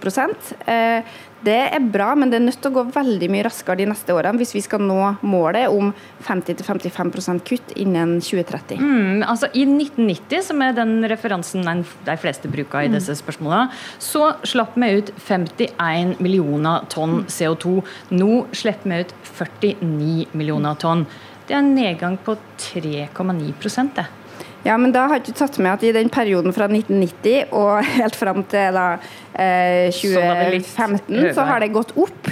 det 1.47 1.57
er 1.73 1.85
bra, 1.93 2.11
men 2.19 2.31
det 2.31 2.39
er 2.39 2.45
nødt 2.45 2.61
til 2.61 2.71
å 2.71 2.77
gå 2.81 2.85
veldig 2.93 3.29
mye 3.33 3.45
raskere 3.47 3.81
de 3.81 3.87
neste 3.89 4.13
årene 4.13 4.41
hvis 4.41 4.53
vi 4.57 4.63
skal 4.65 4.83
nå 4.85 4.99
målet 5.25 5.73
om 5.73 5.93
50-55% 6.27 7.45
kutt 7.49 7.73
innen 7.81 8.19
2030. 8.21 8.81
Mm, 8.81 9.25
altså 9.25 9.49
I 9.57 9.65
1990, 9.65 10.45
som 10.51 10.61
er 10.65 10.77
den 10.77 10.99
referansen 11.11 11.65
de 11.65 12.19
fleste 12.21 12.51
bruker 12.53 12.85
i 12.85 12.93
mm. 12.93 12.99
disse 12.99 13.17
spørsmålene, 13.23 13.73
så 14.03 14.35
slapp 14.45 14.77
vi 14.81 14.93
ut 15.01 15.15
51 15.17 16.19
millioner 16.21 16.87
tonn 16.93 17.25
CO2. 17.31 17.81
Nå 18.17 18.31
slipper 18.53 18.93
vi 18.93 19.03
ut 19.07 19.17
49 19.33 20.37
millioner 20.37 20.79
tonn. 20.81 21.07
Det 21.49 21.57
er 21.57 21.65
en 21.65 21.75
nedgang 21.75 22.21
på 22.23 22.37
3,9 22.63 23.95
det. 23.97 24.07
Ja, 24.63 24.77
men 24.77 24.93
da 24.93 25.07
har 25.09 25.23
du 25.25 25.31
tatt 25.33 25.57
med 25.63 25.73
at 25.73 25.85
i 25.87 25.93
den 25.97 26.11
perioden 26.13 26.53
fra 26.53 26.67
1990 26.69 27.55
og 27.57 27.85
helt 27.99 28.19
fram 28.19 28.43
til 28.51 28.77
da, 28.77 28.89
eh, 29.33 29.89
2015, 29.97 31.31
så 31.37 31.47
har 31.49 31.65
det 31.65 31.71
gått 31.75 31.95
opp. 31.97 32.29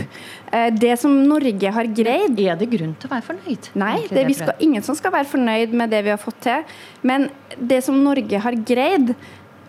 Eh, 0.52 0.68
det 0.76 0.94
som 1.00 1.12
Norge 1.28 1.72
har 1.72 1.88
greid 1.92 2.38
Er 2.40 2.56
det 2.56 2.70
grunn 2.72 2.94
til 2.96 3.08
å 3.08 3.12
være 3.12 3.26
fornøyd? 3.26 3.70
Nei, 3.80 3.96
det, 4.08 4.26
vi 4.28 4.36
skal, 4.36 4.54
ingen 4.64 4.84
som 4.84 4.96
skal 4.96 5.12
være 5.12 5.28
fornøyd 5.28 5.74
med 5.76 5.92
det 5.92 6.04
vi 6.06 6.12
har 6.12 6.20
fått 6.20 6.40
til. 6.44 6.76
Men 7.02 7.28
det 7.56 7.82
som 7.84 7.96
Norge 8.04 8.44
har 8.44 8.60
greid, 8.68 9.14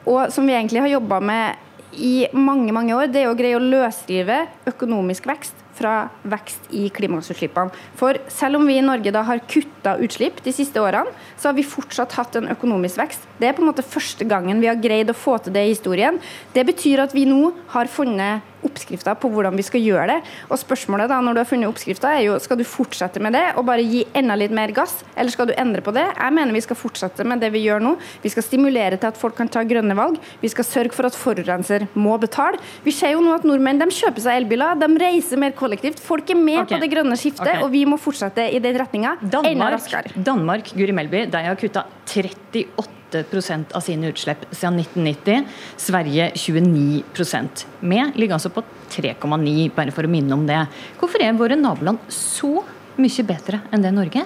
og 0.05 0.31
som 0.33 0.47
vi 0.47 0.55
egentlig 0.55 0.83
har 0.83 0.95
jobba 0.97 1.19
med 1.23 1.65
i 1.99 2.27
mange 2.37 2.73
mange 2.75 2.93
år, 2.95 3.09
det 3.11 3.23
er 3.23 3.31
å 3.31 3.37
greie 3.37 3.57
å 3.57 3.63
løsrive 3.63 4.43
økonomisk 4.69 5.25
vekst 5.29 5.57
fra 5.79 5.95
vekst 6.27 6.69
i 6.75 6.87
klimagassutslippene. 6.93 7.73
For 7.99 8.19
selv 8.31 8.59
om 8.59 8.67
vi 8.67 8.77
i 8.79 8.85
Norge 8.85 9.13
da 9.15 9.23
har 9.27 9.43
kutta 9.49 9.95
utslipp 10.03 10.43
de 10.45 10.53
siste 10.55 10.81
årene, 10.83 11.13
så 11.39 11.49
har 11.49 11.57
vi 11.57 11.67
fortsatt 11.67 12.17
hatt 12.19 12.37
en 12.39 12.51
økonomisk 12.51 12.99
vekst. 13.01 13.25
Det 13.39 13.49
er 13.49 13.57
på 13.57 13.63
en 13.63 13.71
måte 13.71 13.85
første 13.85 14.27
gangen 14.27 14.61
vi 14.61 14.69
har 14.71 14.79
greid 14.79 15.11
å 15.11 15.17
få 15.17 15.37
til 15.43 15.55
det 15.55 15.65
i 15.65 15.73
historien. 15.73 16.19
Det 16.53 16.65
betyr 16.67 17.05
at 17.05 17.15
vi 17.15 17.25
nå 17.29 17.53
har 17.73 17.91
funnet 17.91 18.48
oppskrifter 18.65 19.17
på 19.19 19.31
hvordan 19.33 19.57
vi 19.57 19.65
skal 19.65 19.83
gjøre 19.83 20.07
det. 20.11 20.17
Og 20.49 20.59
spørsmålet 20.61 21.11
da, 21.11 21.19
når 21.23 21.35
du 21.35 21.41
har 21.41 21.49
funnet 21.49 21.69
oppskrifter, 21.69 22.09
er 22.11 22.25
jo 22.27 22.37
skal 22.41 22.59
du 22.59 22.65
fortsette 22.67 23.21
med 23.23 23.35
det 23.37 23.45
og 23.59 23.65
bare 23.69 23.85
gi 23.85 24.03
enda 24.17 24.37
litt 24.39 24.53
mer 24.55 24.73
gass, 24.75 24.99
eller 25.15 25.33
skal 25.33 25.49
du 25.49 25.55
endre 25.57 25.83
på 25.85 25.93
det? 25.95 26.05
Jeg 26.11 26.35
mener 26.35 26.55
vi 26.55 26.63
skal 26.65 26.79
fortsette 26.79 27.25
med 27.27 27.43
det 27.43 27.51
vi 27.55 27.63
gjør 27.65 27.83
nå. 27.83 27.95
Vi 28.23 28.33
skal 28.33 28.45
stimulere 28.45 28.99
til 28.99 29.11
at 29.11 29.19
folk 29.19 29.37
kan 29.39 29.51
ta 29.51 29.63
grønne 29.67 29.97
valg. 29.97 30.19
Vi 30.41 30.51
skal 30.51 30.67
sørge 30.67 30.95
for 30.95 31.09
at 31.09 31.17
forurenser 31.17 31.87
må 31.99 32.17
betale. 32.21 32.59
Vi 32.85 32.93
ser 32.95 33.15
jo 33.15 33.23
nå 33.23 33.35
at 33.37 33.47
nordmenn 33.47 33.81
de 33.81 33.89
kjøper 33.93 34.25
seg 34.25 34.43
elbiler, 34.43 34.77
de 34.79 34.91
reiser 35.01 35.41
mer 35.41 35.55
kollektivt. 35.57 36.01
Folk 36.03 36.29
er 36.29 36.39
med 36.39 36.63
okay. 36.63 36.75
på 36.75 36.83
det 36.83 36.91
grønne 36.93 37.17
skiftet, 37.19 37.47
okay. 37.47 37.63
og 37.65 37.73
vi 37.73 37.85
må 37.89 37.99
fortsette 38.01 38.49
i 38.49 38.61
den 38.63 38.77
retninga 38.79 39.17
enda 39.23 39.73
raskere. 39.75 40.13
Danmark, 40.15 40.73
Guri 40.75 40.95
Melby, 40.95 41.25
de 41.31 41.43
har 41.49 41.59
kutta 41.59 41.85
38 42.09 42.98
8% 43.11 43.73
av 43.77 43.85
sine 43.85 44.11
utslipp 44.11 44.45
siden 44.51 44.79
1990. 44.79 45.47
Sverige 45.77 46.31
29% 46.35 47.65
Vi 47.79 48.03
ligger 48.15 48.37
altså 48.37 48.51
på 48.53 48.63
3,9, 48.89 49.71
bare 49.75 49.93
for 49.95 50.05
å 50.05 50.11
minne 50.11 50.33
om 50.35 50.45
det. 50.47 50.61
Hvorfor 50.99 51.23
er 51.23 51.37
våre 51.37 51.57
naboland 51.59 52.01
så 52.13 52.59
mye 52.99 53.25
bedre 53.27 53.61
enn 53.71 53.85
det 53.85 53.93
Norge? 53.95 54.25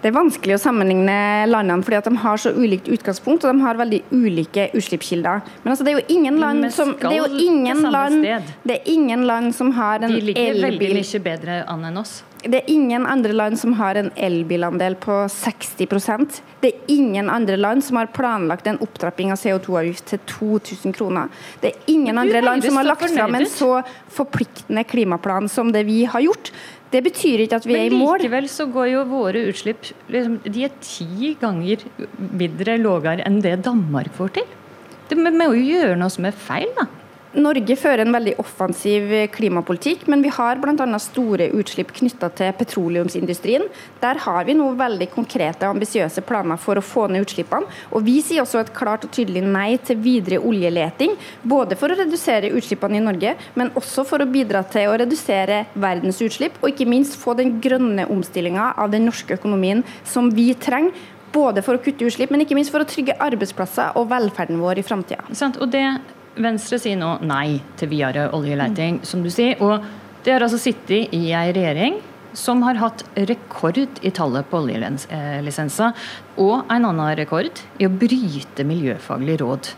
Det 0.00 0.08
er 0.08 0.16
vanskelig 0.16 0.56
å 0.56 0.60
sammenligne 0.62 1.16
landene 1.50 1.84
fordi 1.84 1.98
at 1.98 2.08
de 2.08 2.14
har 2.22 2.40
så 2.40 2.54
ulikt 2.56 2.88
utgangspunkt 2.88 3.44
og 3.44 3.52
de 3.52 3.64
har 3.66 3.80
veldig 3.80 4.00
ulike 4.14 4.70
utslippskilder. 4.72 5.44
Men 5.60 5.74
altså, 5.74 5.84
det 5.84 5.92
er 5.92 6.00
jo 6.00 6.16
ingen 6.16 6.40
land 6.40 6.70
som 6.72 6.94
det 6.96 7.12
er 7.18 7.36
ingen 7.44 7.84
land, 7.92 8.24
det 8.64 8.78
er 8.78 8.90
ingen 8.94 9.26
land 9.28 9.54
som 9.56 9.74
har 9.76 10.00
en 10.00 10.08
elbil 10.08 10.32
De 10.32 10.32
ligger 10.32 10.64
veldig 10.64 10.90
mye 10.96 11.22
bedre 11.28 11.62
an 11.68 11.88
enn 11.90 12.00
oss. 12.00 12.20
Det 12.40 12.62
er 12.62 12.70
ingen 12.72 13.04
andre 13.04 13.34
land 13.36 13.58
som 13.60 13.74
har 13.76 13.98
en 14.00 14.08
elbilandel 14.16 14.94
på 14.96 15.16
60% 15.28 16.38
Det 16.62 16.70
er 16.70 16.92
ingen 16.94 17.28
andre 17.28 17.58
land 17.60 17.84
som 17.84 17.98
har 18.00 18.08
planlagt 18.14 18.66
en 18.70 18.80
opptrapping 18.80 19.32
av 19.34 19.40
CO2-avgift 19.40 20.06
til 20.08 20.22
2000 20.28 20.96
kroner. 20.96 21.28
Det 21.60 21.74
er 21.74 21.92
ingen 21.92 22.16
andre 22.18 22.40
land 22.40 22.64
som 22.64 22.80
har 22.80 22.88
lagt 22.88 23.04
fram 23.12 23.36
en 23.36 23.48
så 23.48 23.82
forpliktende 24.08 24.84
klimaplan 24.88 25.48
som 25.52 25.72
det 25.72 25.84
vi 25.88 26.04
har 26.08 26.24
gjort. 26.24 26.52
Det 26.90 27.02
betyr 27.06 27.44
ikke 27.44 27.60
at 27.60 27.66
vi 27.68 27.74
Men 27.76 27.80
er 27.80 27.90
i 27.90 27.94
mål. 27.94 28.16
Men 28.18 28.24
likevel 28.24 28.48
så 28.50 28.66
går 28.66 28.88
jo 28.90 29.02
våre 29.10 29.44
utslipp 29.50 29.92
liksom, 30.10 30.40
De 30.42 30.64
er 30.66 30.72
ti 30.82 31.34
ganger 31.40 31.84
mindre 32.18 32.78
lavere 32.80 33.26
enn 33.26 33.38
det 33.44 33.60
Danmark 33.66 34.10
får 34.16 34.34
til. 34.40 34.56
Det 35.10 35.18
må 35.18 35.52
jo 35.52 35.62
gjøre 35.62 35.98
noe 35.98 36.10
som 36.12 36.26
er 36.26 36.34
feil, 36.34 36.70
da. 36.78 36.86
Norge 37.30 37.76
fører 37.78 38.02
en 38.02 38.10
veldig 38.10 38.32
offensiv 38.42 39.12
klimapolitikk, 39.30 40.08
men 40.10 40.22
vi 40.24 40.32
har 40.34 40.58
bl.a. 40.58 40.98
store 40.98 41.46
utslipp 41.54 41.92
knytta 41.94 42.26
til 42.34 42.50
petroleumsindustrien. 42.58 43.68
Der 44.02 44.18
har 44.24 44.48
vi 44.48 44.56
nå 44.58 44.72
veldig 44.74 45.06
konkrete 45.12 45.68
og 45.68 45.76
ambisiøse 45.76 46.24
planer 46.26 46.58
for 46.58 46.80
å 46.80 46.82
få 46.82 47.06
ned 47.06 47.22
utslippene. 47.22 47.70
Og 47.94 48.02
Vi 48.10 48.16
sier 48.26 48.42
også 48.42 48.64
et 48.64 48.74
klart 48.74 49.06
og 49.06 49.14
tydelig 49.14 49.44
nei 49.46 49.78
til 49.78 50.00
videre 50.02 50.42
oljeleting, 50.42 51.14
både 51.46 51.78
for 51.78 51.94
å 51.94 52.00
redusere 52.02 52.50
utslippene 52.50 52.98
i 52.98 53.06
Norge, 53.06 53.36
men 53.54 53.70
også 53.78 54.02
for 54.10 54.18
å 54.18 54.30
bidra 54.30 54.64
til 54.66 54.90
å 54.90 54.98
redusere 54.98 55.62
verdens 55.78 56.18
utslipp, 56.26 56.58
og 56.58 56.74
ikke 56.74 56.90
minst 56.90 57.14
få 57.20 57.38
den 57.38 57.60
grønne 57.62 58.10
omstillinga 58.10 58.72
av 58.74 58.90
den 58.90 59.06
norske 59.06 59.38
økonomien 59.38 59.86
som 60.02 60.34
vi 60.34 60.50
trenger 60.58 60.90
både 61.30 61.62
for 61.62 61.78
å 61.78 61.80
kutte 61.82 62.08
utslipp, 62.08 62.32
men 62.34 62.42
ikke 62.42 62.58
minst 62.58 62.74
for 62.74 62.82
å 62.82 62.88
trygge 62.90 63.14
arbeidsplasser 63.22 63.94
og 63.94 64.10
velferden 64.10 64.58
vår 64.58 64.82
i 64.82 64.82
framtida. 64.82 65.30
Og 65.60 65.68
det 65.70 65.84
Venstre 66.44 66.78
sier 66.80 66.98
nå 67.00 67.16
nei 67.26 67.60
til 67.80 67.90
videre 67.92 68.28
oljeleiting, 68.36 69.02
som 69.06 69.24
du 69.24 69.30
sier. 69.32 69.60
Og 69.62 69.84
det 70.24 70.34
har 70.34 70.44
altså 70.44 70.60
sittet 70.60 71.12
i 71.16 71.30
ei 71.32 71.50
regjering 71.52 72.00
som 72.36 72.62
har 72.62 72.78
hatt 72.78 73.02
rekord 73.28 73.78
i 74.06 74.12
tallet 74.14 74.46
på 74.50 74.60
oljelisenser, 74.62 75.96
og 76.38 76.70
en 76.70 76.86
annen 76.86 77.14
rekord 77.18 77.62
i 77.80 77.88
å 77.88 77.92
bryte 77.92 78.66
miljøfaglig 78.66 79.40
råd. 79.42 79.72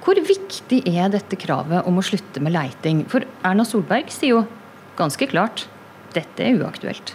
Hvor 0.00 0.16
viktig 0.24 0.80
er 0.88 1.10
dette 1.12 1.36
kravet 1.36 1.84
om 1.88 2.00
å 2.00 2.04
slutte 2.04 2.40
med 2.40 2.54
leiting? 2.56 3.04
For 3.12 3.26
Erna 3.44 3.66
Solberg 3.68 4.08
sier 4.14 4.38
jo 4.38 4.46
ganske 4.96 5.28
klart 5.28 5.66
dette 6.16 6.46
er 6.46 6.56
uaktuelt. 6.62 7.12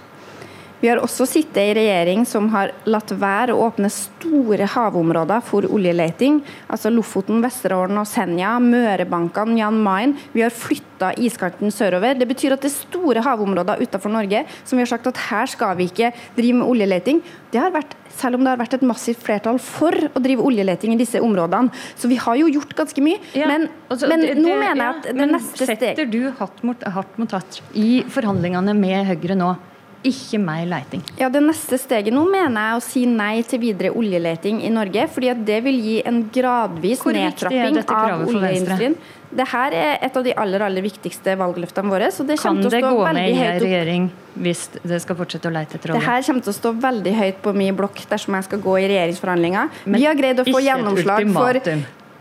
Vi 0.85 0.89
har 0.91 0.99
også 1.01 1.25
sittet 1.25 1.57
i 1.65 1.71
regjering 1.73 2.27
som 2.29 2.45
har 2.53 2.69
latt 2.85 3.09
være 3.17 3.55
å 3.55 3.63
åpne 3.65 3.89
store 3.89 4.67
havområder 4.69 5.41
for 5.41 5.65
oljeleting. 5.73 6.43
Altså 6.69 6.91
Lofoten, 6.93 7.39
Vesterålen 7.41 7.97
og 7.97 8.05
Senja, 8.05 8.51
Mørebankene, 8.61 9.57
Jan 9.63 9.79
Mayen. 9.81 10.13
Vi 10.35 10.43
har 10.45 10.53
flytta 10.53 11.09
iskanten 11.17 11.73
sørover. 11.73 12.13
Det 12.21 12.29
betyr 12.29 12.53
at 12.53 12.61
det 12.61 12.69
er 12.69 12.75
store 12.75 13.25
havområder 13.25 13.81
utenfor 13.81 14.13
Norge 14.13 14.45
som 14.61 14.77
vi 14.77 14.85
har 14.85 14.93
sagt 14.93 15.09
at 15.09 15.25
her 15.31 15.49
skal 15.49 15.73
vi 15.81 15.89
ikke 15.89 16.13
drive 16.37 16.61
med 16.61 16.69
oljeleting. 16.69 17.25
Det 17.49 17.65
har 17.65 17.73
vært 17.73 17.97
selv 18.13 18.37
om 18.37 18.45
det 18.45 18.53
har 18.53 18.61
vært 18.61 18.77
et 18.77 18.85
massivt 18.85 19.25
flertall 19.25 19.57
for 19.57 19.89
å 19.89 20.21
drive 20.21 20.45
oljeleting 20.45 20.93
i 20.93 21.01
disse 21.01 21.17
områdene. 21.17 21.73
Så 21.97 22.13
vi 22.13 22.21
har 22.21 22.37
jo 22.45 22.51
gjort 22.59 22.77
ganske 22.77 23.09
mye. 23.09 23.25
Ja, 23.33 23.49
men, 23.49 23.71
altså, 23.89 24.13
men 24.13 24.21
det, 24.21 24.35
nå 24.37 24.53
mener 24.53 24.85
jeg 24.85 24.99
at 24.99 25.15
det 25.15 25.33
neste 25.33 25.65
steg 25.65 25.87
Setter 25.95 26.13
du 26.13 26.27
hardt 26.37 26.61
mot, 26.61 26.91
hardt 26.93 27.17
mot 27.17 27.39
hardt 27.41 27.63
i 27.73 28.03
forhandlingene 28.05 28.77
med 28.77 29.09
Høyre 29.09 29.41
nå? 29.47 29.55
Ikke 30.05 30.39
mer 30.41 30.65
leiting. 30.69 31.03
Ja, 31.19 31.29
Det 31.29 31.41
neste 31.43 31.79
steget 31.81 32.13
nå 32.13 32.23
mener 32.29 32.69
jeg 32.69 32.79
å 32.79 32.83
si 32.85 33.05
nei 33.09 33.41
til 33.47 33.61
videre 33.63 33.91
oljeleting 33.95 34.61
i 34.63 34.71
Norge. 34.73 35.07
fordi 35.11 35.29
at 35.31 35.45
det 35.45 35.63
vil 35.63 35.79
gi 35.81 36.01
en 36.05 36.23
gradvis 36.29 37.01
Hvor 37.03 37.13
nedtrapping 37.13 37.79
av 37.87 38.27
oljeindustrien. 38.27 38.95
Det 39.35 39.47
her 39.51 39.73
er 39.75 39.97
et 40.05 40.15
av 40.15 40.23
de 40.23 40.33
aller 40.37 40.61
aller 40.63 40.81
viktigste 40.85 41.35
valgløftene 41.35 41.89
våre. 41.91 42.11
så 42.11 42.25
det 42.25 42.39
Kan 42.39 42.61
det 42.61 42.81
gå 42.81 43.13
ned 43.13 43.29
i 43.29 43.41
en 43.41 43.59
regjering 43.59 44.11
hvis 44.35 44.69
det 44.83 45.01
skal 45.01 45.15
fortsette 45.15 45.49
å 45.49 45.51
leite 45.51 45.75
etter 45.75 45.91
olje? 45.91 45.99
Det 45.99 46.07
her 46.07 46.21
kommer 46.23 46.41
til 46.41 46.53
å 46.53 46.59
stå 46.59 46.73
veldig 46.79 47.13
høyt 47.15 47.41
på 47.41 47.53
min 47.55 47.75
blokk 47.75 48.05
dersom 48.09 48.35
jeg 48.35 48.43
skal 48.43 48.59
gå 48.59 48.79
i 48.79 48.87
regjeringsforhandlinger. 48.87 49.69
Vi 49.85 50.05
har 50.05 50.15
greid 50.15 50.39
å 50.39 50.47
få 50.47 50.61
gjennomslag 50.63 51.31
for 51.33 51.61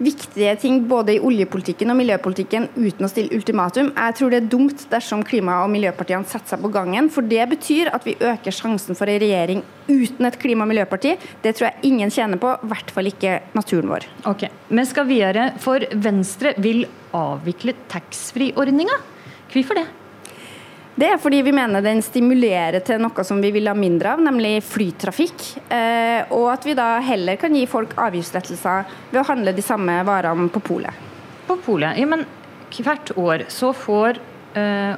viktige 0.05 0.55
ting 0.61 0.83
både 0.89 1.17
i 1.17 1.23
oljepolitikken 1.25 1.93
og 1.93 1.99
miljøpolitikken 1.99 2.69
uten 2.77 3.07
å 3.07 3.11
stille 3.11 3.35
ultimatum. 3.37 3.91
Jeg 3.95 4.19
tror 4.19 4.33
det 4.33 4.41
er 4.43 4.51
dumt 4.53 4.85
dersom 4.93 5.25
klima- 5.27 5.63
og 5.65 5.73
miljøpartiene 5.73 6.29
setter 6.29 6.55
seg 6.55 6.63
på 6.65 6.73
gangen. 6.75 7.11
For 7.13 7.27
det 7.27 7.49
betyr 7.51 7.93
at 7.95 8.07
vi 8.07 8.17
øker 8.21 8.55
sjansen 8.55 8.99
for 8.99 9.11
en 9.11 9.21
regjering 9.23 9.65
uten 9.89 10.29
et 10.29 10.39
klima- 10.41 10.67
og 10.67 10.73
miljøparti. 10.73 11.17
Det 11.43 11.57
tror 11.57 11.71
jeg 11.71 11.91
ingen 11.91 12.11
tjener 12.11 12.41
på, 12.41 12.55
i 12.55 12.71
hvert 12.73 12.95
fall 12.95 13.11
ikke 13.11 13.41
naturen 13.57 13.91
vår. 13.91 14.09
Ok, 14.31 14.49
Vi 14.69 14.85
skal 14.85 15.07
videre, 15.07 15.53
for 15.59 15.81
Venstre 15.95 16.55
vil 16.59 16.87
avvikle 17.15 17.75
taxfree-ordninga. 17.89 18.97
Hvorfor 19.53 19.81
det? 19.81 19.87
Det 20.95 21.09
er 21.11 21.19
fordi 21.19 21.41
vi 21.43 21.51
mener 21.55 21.83
den 21.83 21.99
stimulerer 22.07 22.79
til 22.87 23.01
noe 23.03 23.25
som 23.27 23.41
vi 23.43 23.51
vil 23.57 23.67
ha 23.67 23.75
mindre 23.75 24.13
av, 24.15 24.21
nemlig 24.23 24.61
flytrafikk. 24.63 25.43
Eh, 25.67 26.31
og 26.31 26.53
at 26.53 26.67
vi 26.69 26.77
da 26.79 27.01
heller 27.03 27.39
kan 27.41 27.55
gi 27.57 27.65
folk 27.67 27.97
avgiftslettelser 27.99 28.85
ved 29.11 29.19
å 29.19 29.27
handle 29.27 29.57
de 29.57 29.65
samme 29.65 29.97
varene 30.07 30.47
på 30.55 30.63
polet. 30.63 31.03
På 31.49 31.59
polet, 31.65 31.99
ja, 31.99 32.07
men 32.07 32.23
hvert 32.75 33.11
år 33.19 33.47
så 33.51 33.73
får 33.75 34.21
eh, 34.59 34.95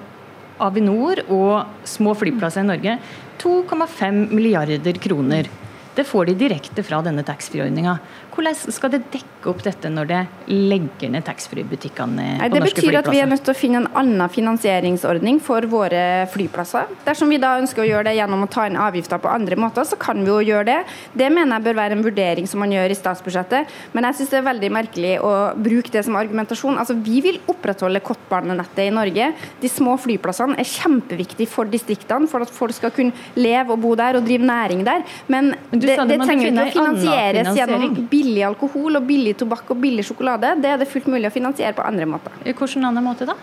Avinor 0.66 1.20
og 1.32 1.88
små 1.88 2.14
flyplasser 2.16 2.64
i 2.64 2.68
Norge 2.68 2.98
2,5 3.40 4.20
milliarder 4.36 5.00
kroner. 5.00 5.48
Det 5.96 6.04
får 6.04 6.26
de 6.28 6.34
direkte 6.36 6.82
fra 6.84 7.00
denne 7.04 7.24
taxfree-ordninga. 7.24 7.96
Hvordan 8.36 8.72
skal 8.74 8.92
det 8.92 8.98
dekke 9.14 9.48
opp 9.48 9.62
dette 9.64 9.88
når 9.88 10.08
det 10.10 10.18
legger 10.50 11.08
ned 11.14 11.24
taxfree-butikkene 11.24 12.26
på 12.36 12.50
norske 12.50 12.50
flyplasser? 12.50 12.52
Det 12.52 12.64
betyr 12.66 12.98
at 13.00 13.08
vi 13.08 13.20
er 13.22 13.30
nødt 13.30 13.44
til 13.46 13.54
å 13.54 13.56
finne 13.56 13.80
en 13.80 13.88
annen 13.96 14.32
finansieringsordning 14.32 15.38
for 15.40 15.64
våre 15.72 16.02
flyplasser. 16.34 16.90
Dersom 17.06 17.32
vi 17.32 17.38
da 17.40 17.54
ønsker 17.62 17.80
å 17.80 17.86
gjøre 17.88 18.10
det 18.10 18.16
gjennom 18.18 18.44
å 18.44 18.48
ta 18.52 18.66
inn 18.68 18.76
avgifter 18.76 19.22
på 19.22 19.30
andre 19.32 19.56
måter, 19.60 19.86
så 19.88 19.96
kan 20.00 20.20
vi 20.20 20.28
jo 20.28 20.42
gjøre 20.50 20.66
det. 20.68 20.76
Det 21.16 21.30
mener 21.32 21.56
jeg 21.56 21.66
bør 21.70 21.78
være 21.80 21.96
en 21.96 22.04
vurdering 22.04 22.50
som 22.50 22.60
man 22.60 22.74
gjør 22.76 22.92
i 22.92 22.98
statsbudsjettet. 23.00 23.72
Men 23.96 24.10
jeg 24.10 24.18
syns 24.20 24.34
det 24.34 24.40
er 24.42 24.46
veldig 24.50 24.72
merkelig 24.76 25.14
å 25.24 25.32
bruke 25.56 25.94
det 25.96 26.04
som 26.04 26.20
argumentasjon. 26.20 26.76
Altså, 26.76 26.98
Vi 27.06 27.22
vil 27.24 27.40
opprettholde 27.48 28.04
kortbanenettet 28.04 28.84
i 28.84 28.92
Norge. 28.92 29.30
De 29.62 29.72
små 29.72 29.96
flyplassene 30.02 30.58
er 30.60 30.68
kjempeviktige 30.68 31.48
for 31.48 31.64
distriktene, 31.72 32.28
for 32.28 32.44
at 32.44 32.52
folk 32.52 32.76
skal 32.76 32.92
kunne 32.92 33.16
leve 33.38 33.72
og 33.72 33.80
bo 33.80 33.94
der 33.96 34.20
og 34.20 34.28
drive 34.28 34.44
næring 34.44 34.84
der. 34.84 35.06
Men, 35.32 35.54
Men 35.70 35.85
det, 35.86 35.96
det 36.10 36.18
trenger 36.22 36.50
ikke 36.50 36.64
å 36.64 36.72
finansieres 36.74 37.52
gjennom 37.56 38.00
billig 38.10 38.42
alkohol 38.46 39.00
og 39.00 39.06
billig 39.08 39.36
tobakk 39.40 39.70
og 39.74 39.80
billig 39.82 40.06
sjokolade, 40.08 40.56
det 40.62 40.72
er 40.72 40.82
det 40.82 40.88
fullt 40.90 41.08
mulig 41.12 41.30
å 41.30 41.34
finansiere 41.34 41.76
på 41.76 41.84
andre 41.86 42.08
måter. 42.10 42.34
Hvilken 42.46 42.88
annen 42.88 43.06
måte 43.06 43.28
da? 43.28 43.36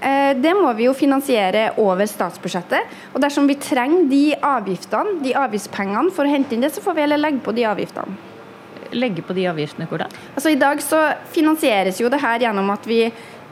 Eh, 0.00 0.36
det 0.36 0.52
må 0.54 0.70
vi 0.76 0.86
jo 0.86 0.94
finansiere 0.96 1.70
over 1.80 2.08
statsbudsjettet. 2.08 2.96
Og 3.14 3.22
dersom 3.24 3.48
vi 3.48 3.56
trenger 3.60 4.08
de 4.10 4.24
avgiftene, 4.44 5.20
de 5.24 5.32
avgiftspengene 5.38 6.12
for 6.14 6.28
å 6.28 6.32
hente 6.32 6.56
inn 6.56 6.64
det, 6.64 6.74
så 6.74 6.84
får 6.84 6.98
vi 6.98 7.06
heller 7.06 7.22
legge 7.22 7.42
på 7.44 7.54
de 7.56 7.64
avgiftene. 7.68 8.18
Legge 8.96 9.24
på 9.26 9.34
de 9.34 9.48
avgiftene 9.50 9.88
hvordan? 9.90 10.12
Altså 10.34 10.52
I 10.52 10.60
dag 10.60 10.82
så 10.84 11.00
finansieres 11.34 11.98
jo 12.00 12.10
det 12.12 12.20
her 12.22 12.44
gjennom 12.44 12.68
at 12.74 12.84
vi 12.86 13.00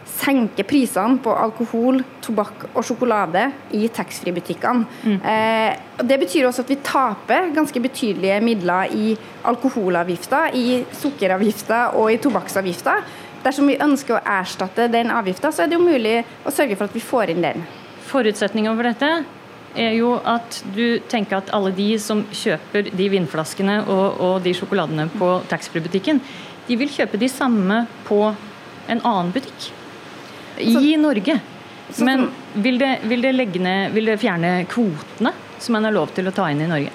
senke 0.05 0.65
prisene 0.69 1.19
på 1.23 1.33
alkohol, 1.33 2.01
tobakk 2.25 2.67
og 2.73 2.85
sjokolade 2.87 3.45
i 3.77 3.87
taxfree-butikkene. 3.93 4.87
Mm. 5.05 5.19
Eh, 5.33 6.05
det 6.05 6.19
betyr 6.21 6.49
også 6.49 6.65
at 6.65 6.73
vi 6.73 6.81
taper 6.85 7.53
ganske 7.55 7.81
betydelige 7.83 8.41
midler 8.45 8.93
i 8.95 9.15
alkoholavgifter, 9.49 10.55
i 10.55 10.83
sukkeravgifter 11.01 11.97
og 12.01 12.13
i 12.13 12.19
tobakksavgifter. 12.23 13.05
Dersom 13.45 13.69
vi 13.69 13.81
ønsker 13.81 14.17
å 14.17 14.25
erstatte 14.39 14.89
den 14.93 15.13
avgifta, 15.13 15.53
så 15.53 15.65
er 15.65 15.73
det 15.73 15.79
jo 15.79 15.85
mulig 15.85 16.19
å 16.45 16.53
sørge 16.53 16.79
for 16.79 16.89
at 16.89 16.97
vi 16.97 17.05
får 17.05 17.35
inn 17.35 17.45
den. 17.45 17.65
Forutsetningen 18.09 18.77
for 18.77 18.89
dette 18.89 19.13
er 19.75 19.95
jo 19.99 20.15
at 20.23 20.61
du 20.77 21.01
tenker 21.11 21.41
at 21.41 21.51
alle 21.57 21.73
de 21.75 21.89
som 21.99 22.23
kjøper 22.31 22.93
de 22.95 23.09
vinflaskene 23.11 23.81
og, 23.83 24.21
og 24.23 24.35
de 24.45 24.55
sjokoladene 24.57 25.09
på 25.19 25.31
taxfree-butikken, 25.51 26.23
de 26.65 26.77
vil 26.81 26.93
kjøpe 26.93 27.21
de 27.21 27.29
samme 27.29 27.83
på 28.07 28.21
en 28.89 29.01
annen 29.01 29.33
butikk 29.35 29.74
i 30.59 30.97
Norge. 31.01 31.39
Men 31.99 32.29
vil 32.55 32.79
det, 32.79 32.99
vil 33.11 33.23
det, 33.23 33.33
ned, 33.61 33.93
vil 33.93 34.09
det 34.09 34.19
fjerne 34.23 34.53
kvotene 34.71 35.35
som 35.59 35.77
en 35.77 35.89
har 35.89 35.95
lov 35.95 36.15
til 36.17 36.29
å 36.29 36.35
ta 36.35 36.49
inn 36.51 36.63
i 36.65 36.69
Norge? 36.71 36.93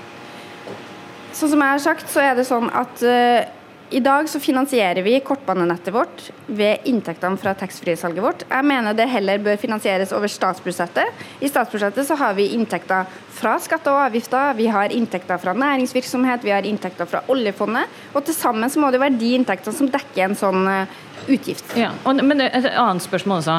Sånn 1.35 1.53
som 1.53 1.61
jeg 1.61 1.75
har 1.75 1.81
sagt, 1.83 2.09
så 2.11 2.23
er 2.25 2.35
det 2.39 2.47
sånn 2.47 2.71
at 2.73 3.03
uh, 3.05 3.58
I 3.91 3.99
dag 3.99 4.29
så 4.29 4.39
finansierer 4.39 5.01
vi 5.01 5.15
kortbanenettet 5.25 5.93
vårt 5.93 6.27
ved 6.45 6.85
inntektene 6.85 7.37
fra 7.41 7.55
taxfree-salget 7.57 8.21
vårt. 8.21 8.43
Jeg 8.45 8.65
mener 8.69 8.93
det 8.93 9.07
heller 9.09 9.41
bør 9.41 9.57
finansieres 9.57 10.11
over 10.13 10.29
statsbudsjettet. 10.29 11.23
I 11.41 11.49
statsbudsjettet 11.49 12.05
så 12.05 12.17
har 12.19 12.35
vi 12.37 12.51
inntekter 12.53 13.07
fra 13.33 13.55
skatter 13.57 13.95
og 13.95 14.03
avgifter, 14.03 14.53
vi 14.59 14.67
har 14.69 14.93
inntekter 14.93 15.41
fra 15.41 15.55
næringsvirksomhet, 15.57 16.45
vi 16.45 16.53
har 16.53 16.67
inntekter 16.69 17.09
fra 17.09 17.23
oljefondet. 17.33 17.89
Og 18.13 18.27
til 18.27 18.37
sammen 18.37 18.69
så 18.69 18.83
må 18.83 18.91
det 18.93 19.01
være 19.01 19.17
de 19.17 19.31
inntektene 19.39 19.81
som 19.81 19.89
dekker 19.89 20.27
en 20.27 20.37
sånn 20.37 20.69
eh, 20.69 21.01
utgift. 21.25 21.73
Ja, 21.79 21.89
og, 22.05 22.21
men 22.21 22.45
et 22.45 22.69
annet 22.69 23.07
spørsmål 23.07 23.41
også. 23.41 23.57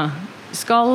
Skal, 0.61 0.95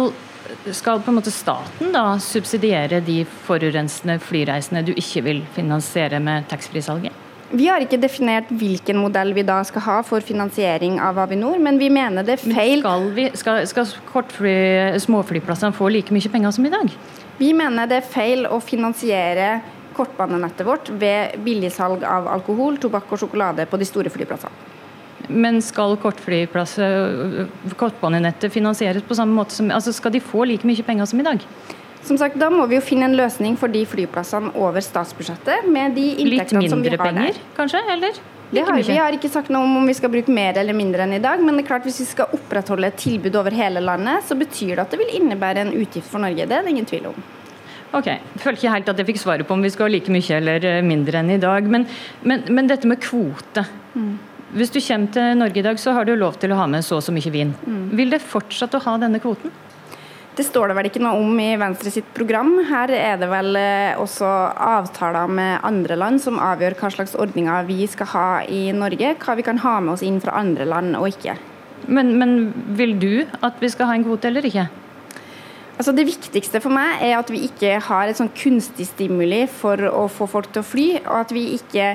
skal 0.71 1.03
på 1.03 1.11
en 1.11 1.19
måte 1.19 1.35
staten 1.35 1.91
da 1.91 2.07
subsidiere 2.23 3.03
de 3.03 3.19
forurensende 3.49 4.15
flyreisene 4.23 4.87
du 4.87 4.95
ikke 4.95 5.27
vil 5.27 5.45
finansiere 5.59 6.23
med 6.23 6.47
taxfree-salget? 6.47 7.24
Vi 7.53 7.67
har 7.69 7.83
ikke 7.83 7.99
definert 8.01 8.49
hvilken 8.49 8.97
modell 8.97 9.29
vi 9.37 9.43
da 9.45 9.59
skal 9.67 9.83
ha 9.85 9.99
for 10.05 10.23
finansiering 10.25 10.97
av 11.03 11.19
Avinor, 11.21 11.59
men 11.61 11.77
vi 11.77 11.91
mener 11.93 12.25
det 12.25 12.39
er 12.39 12.41
feil. 12.41 12.81
Skal, 12.81 13.05
vi, 13.13 13.27
skal, 13.37 13.61
skal 13.69 13.91
kortfly, 14.09 14.97
småflyplassene 15.03 15.75
få 15.77 15.91
like 15.93 16.13
mye 16.15 16.31
penger 16.33 16.55
som 16.57 16.65
i 16.65 16.73
dag? 16.73 16.89
Vi 17.37 17.51
mener 17.53 17.85
det 17.91 18.01
er 18.01 18.09
feil 18.09 18.47
å 18.49 18.57
finansiere 18.63 19.59
kortbanenettet 19.95 20.65
vårt 20.67 20.89
ved 20.99 21.37
billigsalg 21.45 22.03
av 22.07 22.27
alkohol, 22.33 22.79
tobakk 22.81 23.13
og 23.13 23.19
sjokolade 23.21 23.65
på 23.69 23.77
de 23.79 23.85
store 23.87 24.09
flyplassene. 24.11 24.73
Men 25.29 25.61
skal 25.63 25.95
kortbanenettet 26.01 28.53
finansieres 28.53 29.03
på 29.05 29.15
samme 29.17 29.33
måte 29.33 29.55
som 29.55 29.71
altså 29.73 29.93
Skal 29.95 30.11
de 30.13 30.19
få 30.21 30.43
like 30.45 30.67
mye 30.67 30.83
penger 30.85 31.05
som 31.09 31.19
i 31.21 31.25
dag? 31.25 31.39
Som 32.05 32.19
sagt, 32.21 32.37
Da 32.37 32.51
må 32.53 32.67
vi 32.69 32.77
jo 32.77 32.83
finne 32.85 33.07
en 33.09 33.17
løsning 33.17 33.57
for 33.57 33.71
de 33.71 33.81
flyplassene 33.89 34.53
over 34.55 34.83
statsbudsjettet. 34.85 35.65
med 35.65 35.95
de 35.95 36.15
inntektene 36.21 36.69
som 36.69 36.81
vi 36.81 36.89
har 36.89 36.97
der. 36.97 37.05
Litt 37.05 37.15
mindre 37.15 37.33
penger, 37.33 37.43
kanskje? 37.57 37.81
Eller? 37.91 38.23
Har, 38.53 38.77
vi 38.77 38.95
har 38.95 39.15
ikke 39.17 39.29
sagt 39.29 39.49
noe 39.49 39.65
om 39.65 39.77
om 39.77 39.87
vi 39.89 39.95
skal 39.97 40.11
bruke 40.13 40.31
mer 40.31 40.57
eller 40.61 40.73
mindre 40.77 41.03
enn 41.03 41.15
i 41.17 41.19
dag, 41.19 41.41
men 41.41 41.57
det 41.57 41.63
er 41.65 41.67
klart 41.67 41.87
hvis 41.87 41.97
vi 41.99 42.05
skal 42.05 42.29
opprettholde 42.31 42.87
et 42.87 42.99
tilbud 43.01 43.35
over 43.35 43.51
hele 43.51 43.81
landet, 43.81 44.23
så 44.27 44.37
betyr 44.37 44.75
det 44.75 44.85
at 44.85 44.93
det 44.93 44.99
vil 45.01 45.15
innebære 45.17 45.65
en 45.65 45.73
utgift 45.73 46.07
for 46.11 46.21
Norge. 46.21 46.45
Det 46.45 46.55
er 46.55 46.61
det 46.61 46.75
ingen 46.75 46.85
tvil 46.85 47.09
om. 47.09 47.17
Ok, 47.95 48.05
Jeg 48.05 48.41
føler 48.43 48.57
ikke 48.59 48.71
helt 48.75 48.89
at 48.91 48.97
jeg 49.01 49.07
fikk 49.09 49.19
svaret 49.21 49.47
på 49.47 49.55
om 49.55 49.63
vi 49.63 49.71
skal 49.73 49.87
ha 49.87 49.91
like 49.95 50.11
mye 50.11 50.37
eller 50.37 50.65
eh, 50.67 50.81
mindre 50.85 51.19
enn 51.21 51.31
i 51.31 51.41
dag. 51.41 51.67
Men, 51.71 51.87
men, 52.23 52.43
men 52.51 52.67
dette 52.67 52.87
med 52.87 53.01
kvote. 53.01 53.65
Mm. 53.95 54.17
Hvis 54.55 54.71
du 54.71 54.79
kommer 54.79 55.11
til 55.15 55.37
Norge 55.39 55.59
i 55.59 55.65
dag, 55.65 55.79
så 55.79 55.93
har 55.95 56.05
du 56.05 56.13
lov 56.15 56.37
til 56.39 56.53
å 56.53 56.59
ha 56.59 56.67
med 56.69 56.85
så 56.85 56.99
og 56.99 57.03
så 57.03 57.15
mye 57.15 57.31
vin. 57.33 57.53
Mm. 57.65 57.85
Vil 57.97 58.13
det 58.13 58.21
fortsatt 58.23 58.75
å 58.77 58.83
ha 58.85 58.97
denne 59.01 59.19
kvoten? 59.23 59.51
Det 60.35 60.43
står 60.43 60.67
det 60.67 60.75
vel 60.75 60.87
ikke 60.89 60.99
noe 60.99 61.15
om 61.23 61.37
i 61.39 61.53
Venstre 61.55 61.91
sitt 61.93 62.07
program. 62.15 62.57
Her 62.67 62.91
er 62.91 63.19
det 63.21 63.29
vel 63.31 63.55
eh, 63.55 63.95
også 63.95 64.27
avtaler 64.51 65.31
med 65.31 65.61
andre 65.63 65.95
land 65.95 66.19
som 66.23 66.41
avgjør 66.43 66.75
hva 66.81 66.89
slags 66.91 67.15
ordninger 67.15 67.67
vi 67.69 67.85
skal 67.87 68.09
ha 68.11 68.29
i 68.51 68.65
Norge. 68.75 69.13
Hva 69.21 69.37
vi 69.39 69.45
kan 69.47 69.61
ha 69.63 69.77
med 69.79 69.93
oss 69.93 70.03
inn 70.03 70.19
fra 70.23 70.35
andre 70.41 70.67
land 70.67 70.97
og 70.99 71.07
ikke. 71.13 71.37
Men, 71.87 72.17
men 72.19 72.35
vil 72.75 72.97
du 72.99 73.13
at 73.45 73.63
vi 73.63 73.69
skal 73.71 73.87
ha 73.87 73.95
en 73.95 74.03
kvote 74.03 74.27
eller 74.27 74.47
ikke? 74.49 74.65
Altså 75.75 75.91
Det 75.95 76.07
viktigste 76.07 76.59
for 76.63 76.73
meg 76.75 77.03
er 77.03 77.15
at 77.17 77.31
vi 77.31 77.45
ikke 77.47 77.77
har 77.87 78.11
et 78.11 78.19
sånn 78.19 78.31
kunstig 78.35 78.89
stimuli 78.91 79.43
for 79.51 79.87
å 79.87 80.05
få 80.11 80.27
folk 80.31 80.51
til 80.51 80.63
å 80.63 80.67
fly, 80.67 80.89
og 81.03 81.17
at 81.21 81.33
vi 81.35 81.45
ikke 81.55 81.89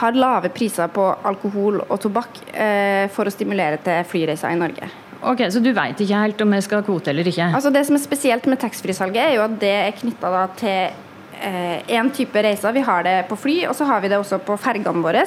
har 0.00 0.18
lave 0.18 0.50
priser 0.54 0.90
på 0.90 1.06
alkohol 1.22 1.84
og 1.84 1.96
tobakk 2.02 2.42
eh, 2.50 3.06
for 3.14 3.30
å 3.30 3.34
stimulere 3.34 3.78
til 3.82 4.02
flyreiser 4.10 4.54
i 4.54 4.58
Norge. 4.58 4.90
Ok, 5.22 5.44
Så 5.54 5.62
du 5.62 5.70
veit 5.72 6.00
ikke 6.00 6.18
helt 6.18 6.40
om 6.42 6.52
jeg 6.56 6.66
skal 6.66 6.80
ha 6.80 6.86
kvote 6.86 7.12
eller 7.12 7.28
ikke? 7.30 7.52
Altså 7.54 7.70
Det 7.70 7.84
som 7.86 7.96
er 7.96 8.02
spesielt 8.02 8.46
med 8.50 8.58
taxfree-salget, 8.58 9.22
er 9.22 9.36
jo 9.36 9.46
at 9.46 9.54
det 9.60 9.70
er 9.70 9.96
knytta 10.00 10.46
til 10.58 10.90
én 11.42 12.06
eh, 12.06 12.12
type 12.14 12.42
reiser. 12.42 12.74
Vi 12.74 12.82
har 12.86 13.02
det 13.06 13.16
på 13.28 13.38
fly, 13.38 13.56
og 13.70 13.74
så 13.74 13.86
har 13.88 14.02
vi 14.02 14.10
det 14.10 14.18
også 14.18 14.38
på 14.42 14.58
fergene 14.58 15.02
våre. 15.02 15.24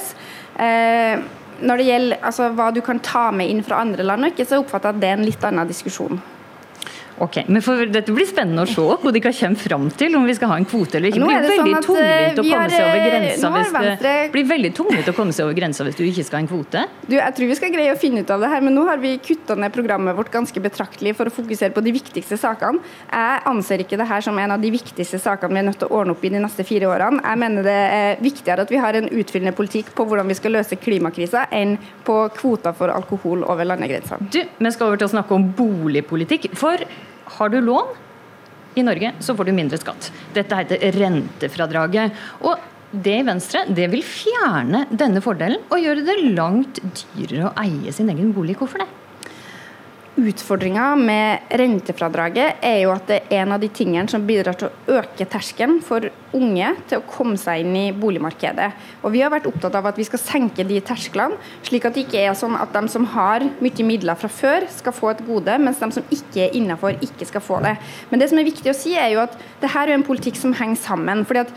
Eh, 0.60 1.18
når 1.60 1.80
det 1.80 1.88
gjelder 1.88 2.22
altså, 2.22 2.50
hva 2.52 2.70
du 2.72 2.82
kan 2.84 3.00
ta 3.00 3.30
med 3.32 3.48
inn 3.48 3.62
fra 3.64 3.80
andre 3.80 4.04
land 4.04 4.24
og 4.24 4.32
ikke, 4.32 4.48
så 4.48 4.60
oppfatter 4.60 4.92
jeg 4.92 4.96
at 4.96 5.02
det 5.02 5.10
er 5.10 5.18
en 5.18 5.28
litt 5.28 5.44
annen 5.48 5.68
diskusjon. 5.68 6.20
Ok, 7.18 7.38
men 7.48 7.62
for, 7.64 7.80
Dette 7.88 8.12
blir 8.12 8.28
spennende 8.28 8.66
å 8.66 8.68
se 8.68 8.82
hvor 9.00 9.12
de 9.14 9.20
kan 9.24 9.32
komme 9.36 9.56
fram 9.56 9.86
til, 9.96 10.16
om 10.18 10.26
vi 10.28 10.34
skal 10.36 10.50
ha 10.52 10.58
en 10.60 10.66
kvote 10.68 10.98
eller 10.98 11.08
ikke. 11.08 11.20
Det 11.22 11.28
blir 11.30 11.46
veldig 11.46 11.80
sånn 11.80 11.86
tungvint 11.86 12.40
å 12.40 12.44
komme 12.46 12.68
seg 12.72 12.84
over 12.86 13.04
grensa 13.06 13.50
hvis 13.56 14.02
det 14.02 14.14
blir 14.34 14.48
veldig 14.50 14.72
tungvint 14.76 15.08
å 15.08 15.14
komme 15.16 15.36
seg 15.36 15.46
over 15.46 15.56
grensa 15.56 15.86
hvis 15.86 15.96
du 15.96 16.02
ikke 16.04 16.26
skal 16.26 16.38
ha 16.38 16.42
en 16.44 16.50
kvote. 16.50 16.82
Du, 17.06 17.16
Jeg 17.16 17.36
tror 17.38 17.50
vi 17.50 17.56
skal 17.58 17.72
greie 17.72 17.94
å 17.94 18.00
finne 18.00 18.20
ut 18.20 18.32
av 18.34 18.44
det 18.44 18.50
her, 18.52 18.64
men 18.66 18.76
nå 18.76 18.84
har 18.88 19.00
vi 19.00 19.14
kutta 19.22 19.56
ned 19.56 19.72
programmet 19.72 20.16
vårt 20.18 20.32
ganske 20.34 20.62
betraktelig 20.66 21.14
for 21.16 21.30
å 21.30 21.34
fokusere 21.34 21.72
på 21.76 21.84
de 21.86 21.94
viktigste 21.96 22.38
sakene. 22.40 22.84
Jeg 23.08 23.40
anser 23.48 23.84
ikke 23.86 24.00
det 24.00 24.08
her 24.10 24.24
som 24.26 24.36
en 24.42 24.56
av 24.56 24.60
de 24.60 24.72
viktigste 24.74 25.20
sakene 25.22 25.56
vi 25.56 25.62
er 25.62 25.68
nødt 25.70 25.80
til 25.80 25.88
å 25.88 26.00
ordne 26.02 26.16
opp 26.16 26.24
i 26.26 26.32
de 26.34 26.42
neste 26.42 26.68
fire 26.68 26.90
årene. 26.92 27.24
Jeg 27.24 27.42
mener 27.46 27.66
det 27.66 27.78
er 27.96 28.22
viktigere 28.24 28.66
at 28.66 28.72
vi 28.72 28.82
har 28.82 28.98
en 28.98 29.08
utfyllende 29.08 29.56
politikk 29.56 29.94
på 29.96 30.04
hvordan 30.04 30.28
vi 30.28 30.36
skal 30.36 30.56
løse 30.58 30.76
klimakrisa, 30.80 31.46
enn 31.54 31.78
på 32.06 32.20
kvoter 32.36 32.76
for 32.76 32.92
alkohol 32.92 33.46
over 33.48 33.68
landegrensene. 33.68 34.28
Du, 34.32 34.42
vi 34.44 34.74
skal 34.74 34.90
over 34.90 35.00
til 35.00 35.08
å 35.08 35.14
snakke 35.16 35.36
om 35.36 35.48
boligpolitikk. 35.56 36.50
For 36.58 36.82
har 37.36 37.52
du 37.52 37.60
lån 37.60 37.94
i 38.76 38.84
Norge, 38.84 39.12
så 39.24 39.34
får 39.36 39.48
du 39.48 39.54
mindre 39.56 39.78
skatt. 39.80 40.10
Dette 40.36 40.58
heter 40.58 40.82
rentefradraget. 41.00 42.16
Og 42.44 42.60
det 42.92 43.16
i 43.20 43.26
Venstre 43.26 43.64
det 43.72 43.88
vil 43.92 44.04
fjerne 44.06 44.84
denne 44.92 45.22
fordelen 45.24 45.64
og 45.72 45.82
gjøre 45.82 46.04
det 46.06 46.16
langt 46.36 46.80
dyrere 47.16 47.50
å 47.50 47.56
eie 47.64 47.92
sin 47.94 48.12
egen 48.12 48.32
bolig. 48.36 48.58
Hvorfor 48.60 48.84
det? 48.84 48.88
Utfordringa 50.16 50.94
med 50.96 51.38
rentefradraget 51.60 52.62
er 52.64 52.78
jo 52.80 52.92
at 52.94 53.04
det 53.10 53.16
er 53.28 53.42
en 53.42 53.50
av 53.52 53.60
de 53.60 53.68
tingene 53.68 54.08
som 54.08 54.22
bidrar 54.24 54.56
til 54.56 54.70
å 54.70 54.94
øke 55.02 55.26
terskelen 55.28 55.82
for 55.84 56.06
unge 56.32 56.70
til 56.88 57.02
å 57.02 57.04
komme 57.04 57.36
seg 57.36 57.60
inn 57.60 57.76
i 57.76 57.82
boligmarkedet. 57.92 58.70
Og 59.04 59.12
Vi 59.12 59.20
har 59.20 59.34
vært 59.34 59.50
opptatt 59.50 59.76
av 59.76 59.90
at 59.90 60.00
vi 60.00 60.06
skal 60.08 60.22
senke 60.22 60.64
de 60.64 60.80
tersklene, 60.80 61.36
slik 61.68 61.84
at 61.84 61.98
det 61.98 62.06
ikke 62.06 62.24
er 62.24 62.32
sånn 62.32 62.56
at 62.56 62.72
de 62.72 62.88
som 62.88 63.04
har 63.12 63.44
mye 63.60 63.88
midler 63.92 64.16
fra 64.16 64.32
før, 64.32 64.64
skal 64.72 64.96
få 64.96 65.12
et 65.12 65.24
gode, 65.28 65.58
mens 65.60 65.84
de 65.84 65.92
som 65.98 66.08
ikke 66.08 66.46
er 66.46 66.56
innafor, 66.56 66.96
ikke 67.04 67.28
skal 67.28 67.44
få 67.44 67.60
det. 67.68 67.76
Men 68.08 68.22
det 68.24 68.32
som 68.32 68.40
er 68.40 68.48
viktig 68.48 68.72
å 68.72 68.78
si 68.78 68.96
er 68.96 69.12
jo 69.12 69.24
at 69.26 69.36
det 69.60 69.74
her 69.76 69.90
er 69.90 69.98
en 69.98 70.06
politikk 70.06 70.40
som 70.40 70.56
henger 70.56 70.80
sammen. 70.80 71.26
fordi 71.28 71.44
at 71.44 71.52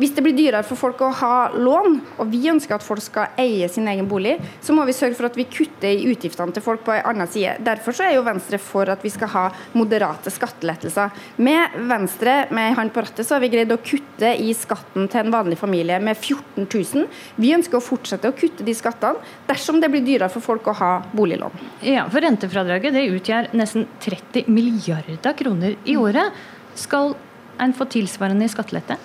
hvis 0.00 0.14
det 0.16 0.22
blir 0.24 0.36
dyrere 0.36 0.64
for 0.64 0.80
folk 0.80 1.02
å 1.04 1.10
ha 1.20 1.34
lån, 1.52 1.98
og 2.22 2.30
vi 2.32 2.40
ønsker 2.48 2.76
at 2.76 2.84
folk 2.84 3.02
skal 3.04 3.36
eie 3.40 3.68
sin 3.68 3.88
egen 3.90 4.08
bolig, 4.08 4.38
så 4.64 4.72
må 4.76 4.86
vi 4.88 4.94
sørge 4.96 5.18
for 5.18 5.28
at 5.28 5.36
vi 5.36 5.44
kutter 5.50 5.92
i 5.92 6.08
utgiftene 6.08 6.54
til 6.56 6.64
folk 6.64 6.84
på 6.86 6.94
en 6.94 7.06
annen 7.12 7.28
side. 7.30 7.58
Derfor 7.66 7.96
så 7.96 8.06
er 8.06 8.16
jo 8.16 8.24
Venstre 8.24 8.60
for 8.62 8.88
at 8.92 9.04
vi 9.04 9.12
skal 9.12 9.32
ha 9.34 9.44
moderate 9.76 10.32
skattelettelser. 10.32 11.12
Med 11.44 11.76
Venstre 11.90 12.36
med 12.56 12.78
hånd 12.78 12.94
på 12.94 13.04
rattet 13.04 13.28
så 13.28 13.36
har 13.36 13.44
vi 13.44 13.52
greid 13.52 13.74
å 13.74 13.80
kutte 13.84 14.32
i 14.40 14.54
skatten 14.56 15.08
til 15.10 15.24
en 15.24 15.34
vanlig 15.34 15.60
familie 15.60 16.00
med 16.00 16.16
14 16.16 16.64
000. 16.64 17.06
Vi 17.36 17.54
ønsker 17.56 17.80
å 17.80 17.84
fortsette 17.84 18.30
å 18.30 18.36
kutte 18.36 18.64
de 18.66 18.76
skattene 18.76 19.20
dersom 19.48 19.82
det 19.82 19.92
blir 19.92 20.04
dyrere 20.06 20.32
for 20.32 20.44
folk 20.44 20.70
å 20.70 20.76
ha 20.80 20.92
boliglån. 21.12 21.60
Ja, 21.84 22.06
for 22.08 22.24
Rentefradraget 22.24 22.96
det 22.96 23.08
utgjør 23.12 23.52
nesten 23.56 23.88
30 24.00 24.48
milliarder 24.48 25.36
kroner 25.36 25.76
i 25.84 25.96
året. 26.00 26.32
Skal 26.78 27.14
en 27.60 27.74
få 27.76 27.84
tilsvarende 27.92 28.46
i 28.46 28.52
skattelette? 28.52 28.96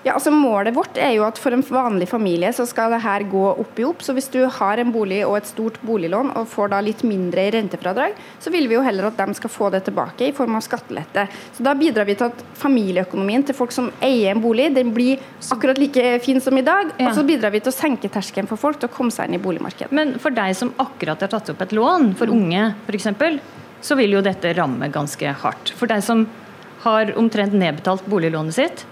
Ja, 0.00 0.14
altså 0.14 0.30
Målet 0.32 0.72
vårt 0.72 0.96
er 0.96 1.10
jo 1.12 1.26
at 1.26 1.36
for 1.36 1.52
en 1.52 1.60
vanlig 1.60 2.06
familie 2.08 2.48
så 2.56 2.64
skal 2.68 2.94
det 2.94 3.02
her 3.04 3.24
gå 3.28 3.42
opp 3.50 3.80
i 3.80 3.84
opp. 3.84 4.00
Så 4.00 4.14
hvis 4.16 4.30
du 4.32 4.38
har 4.48 4.80
en 4.80 4.92
bolig 4.94 5.18
og 5.26 5.36
et 5.36 5.50
stort 5.50 5.76
boliglån 5.84 6.32
og 6.40 6.48
får 6.48 6.70
da 6.72 6.78
litt 6.84 7.02
mindre 7.04 7.44
i 7.44 7.50
rentefradrag, 7.52 8.14
så 8.40 8.52
vil 8.54 8.68
vi 8.70 8.78
jo 8.78 8.84
heller 8.86 9.10
at 9.10 9.18
de 9.20 9.36
skal 9.36 9.52
få 9.52 9.68
det 9.74 9.82
tilbake 9.90 10.30
i 10.30 10.32
form 10.36 10.56
av 10.56 10.64
skattelette. 10.64 11.26
Så 11.56 11.66
Da 11.66 11.74
bidrar 11.76 12.08
vi 12.08 12.16
til 12.16 12.30
at 12.30 12.44
familieøkonomien 12.62 13.44
til 13.44 13.58
folk 13.58 13.74
som 13.76 13.90
eier 14.00 14.32
en 14.32 14.40
bolig, 14.40 14.70
den 14.74 14.94
blir 14.96 15.20
akkurat 15.52 15.78
like 15.78 16.14
fin 16.24 16.40
som 16.40 16.56
i 16.56 16.64
dag. 16.64 16.94
Ja. 16.96 17.10
Og 17.10 17.18
så 17.18 17.26
bidrar 17.28 17.52
vi 17.52 17.60
til 17.60 17.72
å 17.72 17.76
senke 17.76 18.08
terskelen 18.08 18.48
for 18.48 18.60
folk 18.60 18.80
til 18.80 18.88
å 18.88 18.94
komme 18.94 19.12
seg 19.12 19.28
inn 19.28 19.36
i 19.36 19.42
boligmarkedet. 19.42 19.92
Men 19.92 20.16
for 20.22 20.32
deg 20.32 20.56
som 20.56 20.72
akkurat 20.80 21.20
har 21.20 21.28
tatt 21.28 21.52
opp 21.52 21.60
et 21.60 21.76
lån, 21.76 22.14
for 22.16 22.32
unge 22.32 22.70
f.eks., 22.86 23.10
så 23.84 23.96
vil 23.96 24.16
jo 24.16 24.24
dette 24.24 24.54
ramme 24.56 24.88
ganske 24.92 25.36
hardt. 25.42 25.74
For 25.76 25.88
deg 25.88 26.02
som 26.04 26.24
har 26.86 27.12
omtrent 27.20 27.52
nedbetalt 27.56 28.08
boliglånet 28.08 28.56
sitt, 28.56 28.86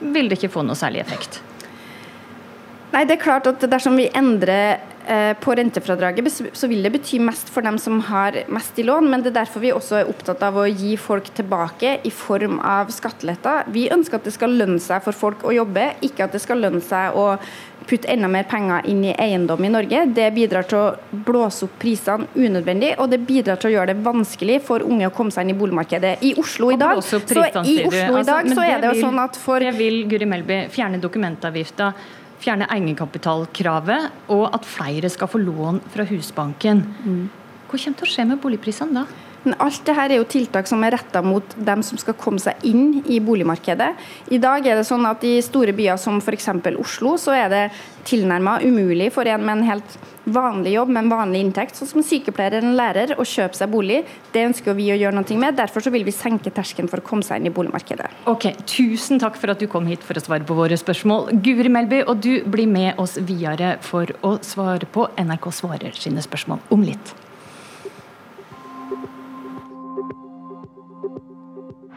vil 0.00 0.28
det 0.28 0.40
ikke 0.40 0.54
få 0.58 0.66
noe 0.66 0.78
særlig 0.78 1.02
effekt. 1.04 1.40
Nei, 2.92 3.04
det 3.04 3.16
er 3.16 3.24
klart 3.24 3.48
at 3.50 3.64
Dersom 3.68 3.96
vi 3.98 4.06
endrer 4.16 4.78
eh, 5.04 5.32
på 5.42 5.54
rentefradraget, 5.58 6.28
så 6.56 6.68
vil 6.70 6.86
det 6.86 6.92
bety 6.94 7.18
mest 7.20 7.50
for 7.52 7.66
dem 7.66 7.76
som 7.82 7.98
har 8.08 8.38
mest 8.52 8.78
i 8.78 8.86
lån. 8.86 9.10
Men 9.10 9.24
det 9.24 9.32
er 9.32 9.40
derfor 9.42 9.64
vi 9.64 9.74
også 9.74 10.00
er 10.00 10.10
opptatt 10.12 10.44
av 10.46 10.56
å 10.56 10.68
gi 10.70 10.94
folk 11.00 11.28
tilbake 11.36 11.98
i 12.06 12.12
form 12.14 12.60
av 12.64 12.92
skatteletter. 12.94 13.66
Vi 13.74 13.88
ønsker 13.92 14.20
at 14.20 14.28
det 14.28 14.36
skal 14.36 14.54
lønne 14.56 14.80
seg 14.82 15.02
for 15.04 15.16
folk 15.16 15.44
å 15.44 15.54
jobbe, 15.56 15.90
ikke 16.06 16.28
at 16.28 16.36
det 16.36 16.42
skal 16.44 16.62
lønne 16.62 16.80
seg 16.84 17.18
å 17.18 17.34
putte 17.86 18.08
enda 18.10 18.28
mer 18.30 18.46
penger 18.50 18.86
inn 18.90 19.04
i 19.06 19.14
eiendom 19.14 19.64
i 19.64 19.70
Norge. 19.70 20.02
Det 20.16 20.26
bidrar 20.34 20.66
til 20.68 20.78
å 20.78 21.20
blåse 21.26 21.66
opp 21.66 21.78
prisene 21.82 22.26
unødvendig, 22.34 22.94
og 23.02 23.10
det 23.12 23.20
bidrar 23.28 23.60
til 23.62 23.70
å 23.70 23.74
gjøre 23.76 23.94
det 23.94 24.04
vanskelig 24.06 24.60
for 24.66 24.84
unge 24.86 25.08
å 25.08 25.14
komme 25.14 25.34
seg 25.34 25.46
inn 25.46 25.54
i 25.54 25.58
boligmarkedet. 25.58 26.16
I 26.26 26.34
Oslo 26.42 26.72
i 26.74 26.78
dag, 26.80 27.00
så, 27.06 27.22
i 27.62 27.80
Oslo 27.86 28.20
i 28.20 28.26
dag 28.26 28.44
altså, 28.44 28.58
så 28.58 28.66
er 28.66 28.82
det 28.82 28.92
jo 28.92 29.06
sånn 29.06 29.22
at 29.22 29.40
for 29.40 29.62
Det 29.62 29.72
vil 29.78 30.04
Guri 30.10 30.28
Melby 30.28 30.60
fjerne 30.72 31.00
dokumentavgifta 31.02 31.92
fjerne 32.42 32.68
egenkapitalkravet, 32.74 34.10
og 34.34 34.48
at 34.54 34.66
flere 34.68 35.10
skal 35.12 35.30
få 35.30 35.40
lån 35.40 35.80
fra 35.92 36.04
Husbanken. 36.08 36.82
Mm. 37.04 37.22
Hva 37.66 37.78
kommer 37.78 37.98
til 37.98 38.06
å 38.06 38.10
skje 38.12 38.26
med 38.28 38.42
boligprisene 38.42 39.00
da? 39.00 39.25
Men 39.46 39.54
alt 39.62 39.84
det 39.86 39.94
her 39.94 40.10
er 40.10 40.18
jo 40.18 40.26
tiltak 40.26 40.66
som 40.66 40.82
er 40.82 40.96
retta 40.96 41.22
mot 41.22 41.54
dem 41.68 41.84
som 41.86 42.00
skal 42.02 42.18
komme 42.18 42.42
seg 42.42 42.64
inn 42.66 43.04
i 43.06 43.20
boligmarkedet. 43.22 43.92
I 44.34 44.40
dag 44.42 44.66
er 44.66 44.80
det 44.80 44.88
sånn 44.88 45.06
at 45.06 45.22
i 45.22 45.36
store 45.44 45.74
byer 45.76 46.00
som 46.02 46.18
f.eks. 46.18 46.50
Oslo, 46.76 47.14
så 47.20 47.36
er 47.38 47.52
det 47.52 47.64
tilnærma 48.06 48.58
umulig 48.66 49.12
for 49.14 49.26
en 49.30 49.46
med 49.46 49.60
en 49.60 49.68
helt 49.70 49.98
vanlig 50.26 50.72
jobb 50.74 50.90
med 50.90 51.04
en 51.04 51.10
vanlig 51.12 51.40
inntekt, 51.44 51.76
sånn 51.78 51.90
som 51.90 52.02
sykepleier 52.02 52.56
eller 52.56 52.66
en 52.66 52.78
lærer, 52.78 53.12
å 53.14 53.26
kjøpe 53.26 53.54
seg 53.54 53.70
bolig. 53.70 54.00
Det 54.34 54.42
ønsker 54.48 54.74
vi 54.74 54.88
å 54.90 54.98
gjøre 54.98 55.14
noe 55.14 55.38
med. 55.38 55.58
Derfor 55.58 55.84
så 55.84 55.92
vil 55.94 56.06
vi 56.06 56.14
senke 56.14 56.50
terskelen 56.54 56.90
for 56.90 57.02
å 57.02 57.06
komme 57.06 57.26
seg 57.26 57.38
inn 57.38 57.50
i 57.50 57.54
boligmarkedet. 57.54 58.10
Ok, 58.32 58.48
Tusen 58.66 59.22
takk 59.22 59.38
for 59.38 59.54
at 59.54 59.62
du 59.62 59.68
kom 59.70 59.86
hit 59.86 60.02
for 60.02 60.18
å 60.18 60.24
svare 60.24 60.46
på 60.46 60.56
våre 60.58 60.78
spørsmål. 60.78 61.30
Guri 61.46 61.70
Melby, 61.70 62.02
og 62.10 62.18
du 62.26 62.40
blir 62.50 62.66
med 62.70 62.98
oss 63.02 63.16
videre 63.22 63.76
for 63.86 64.10
å 64.26 64.36
svare 64.42 64.90
på 64.90 65.06
NRK 65.22 65.48
svarer 65.54 66.02
sine 66.02 66.24
spørsmål 66.24 66.66
om 66.74 66.84
litt. 66.86 67.14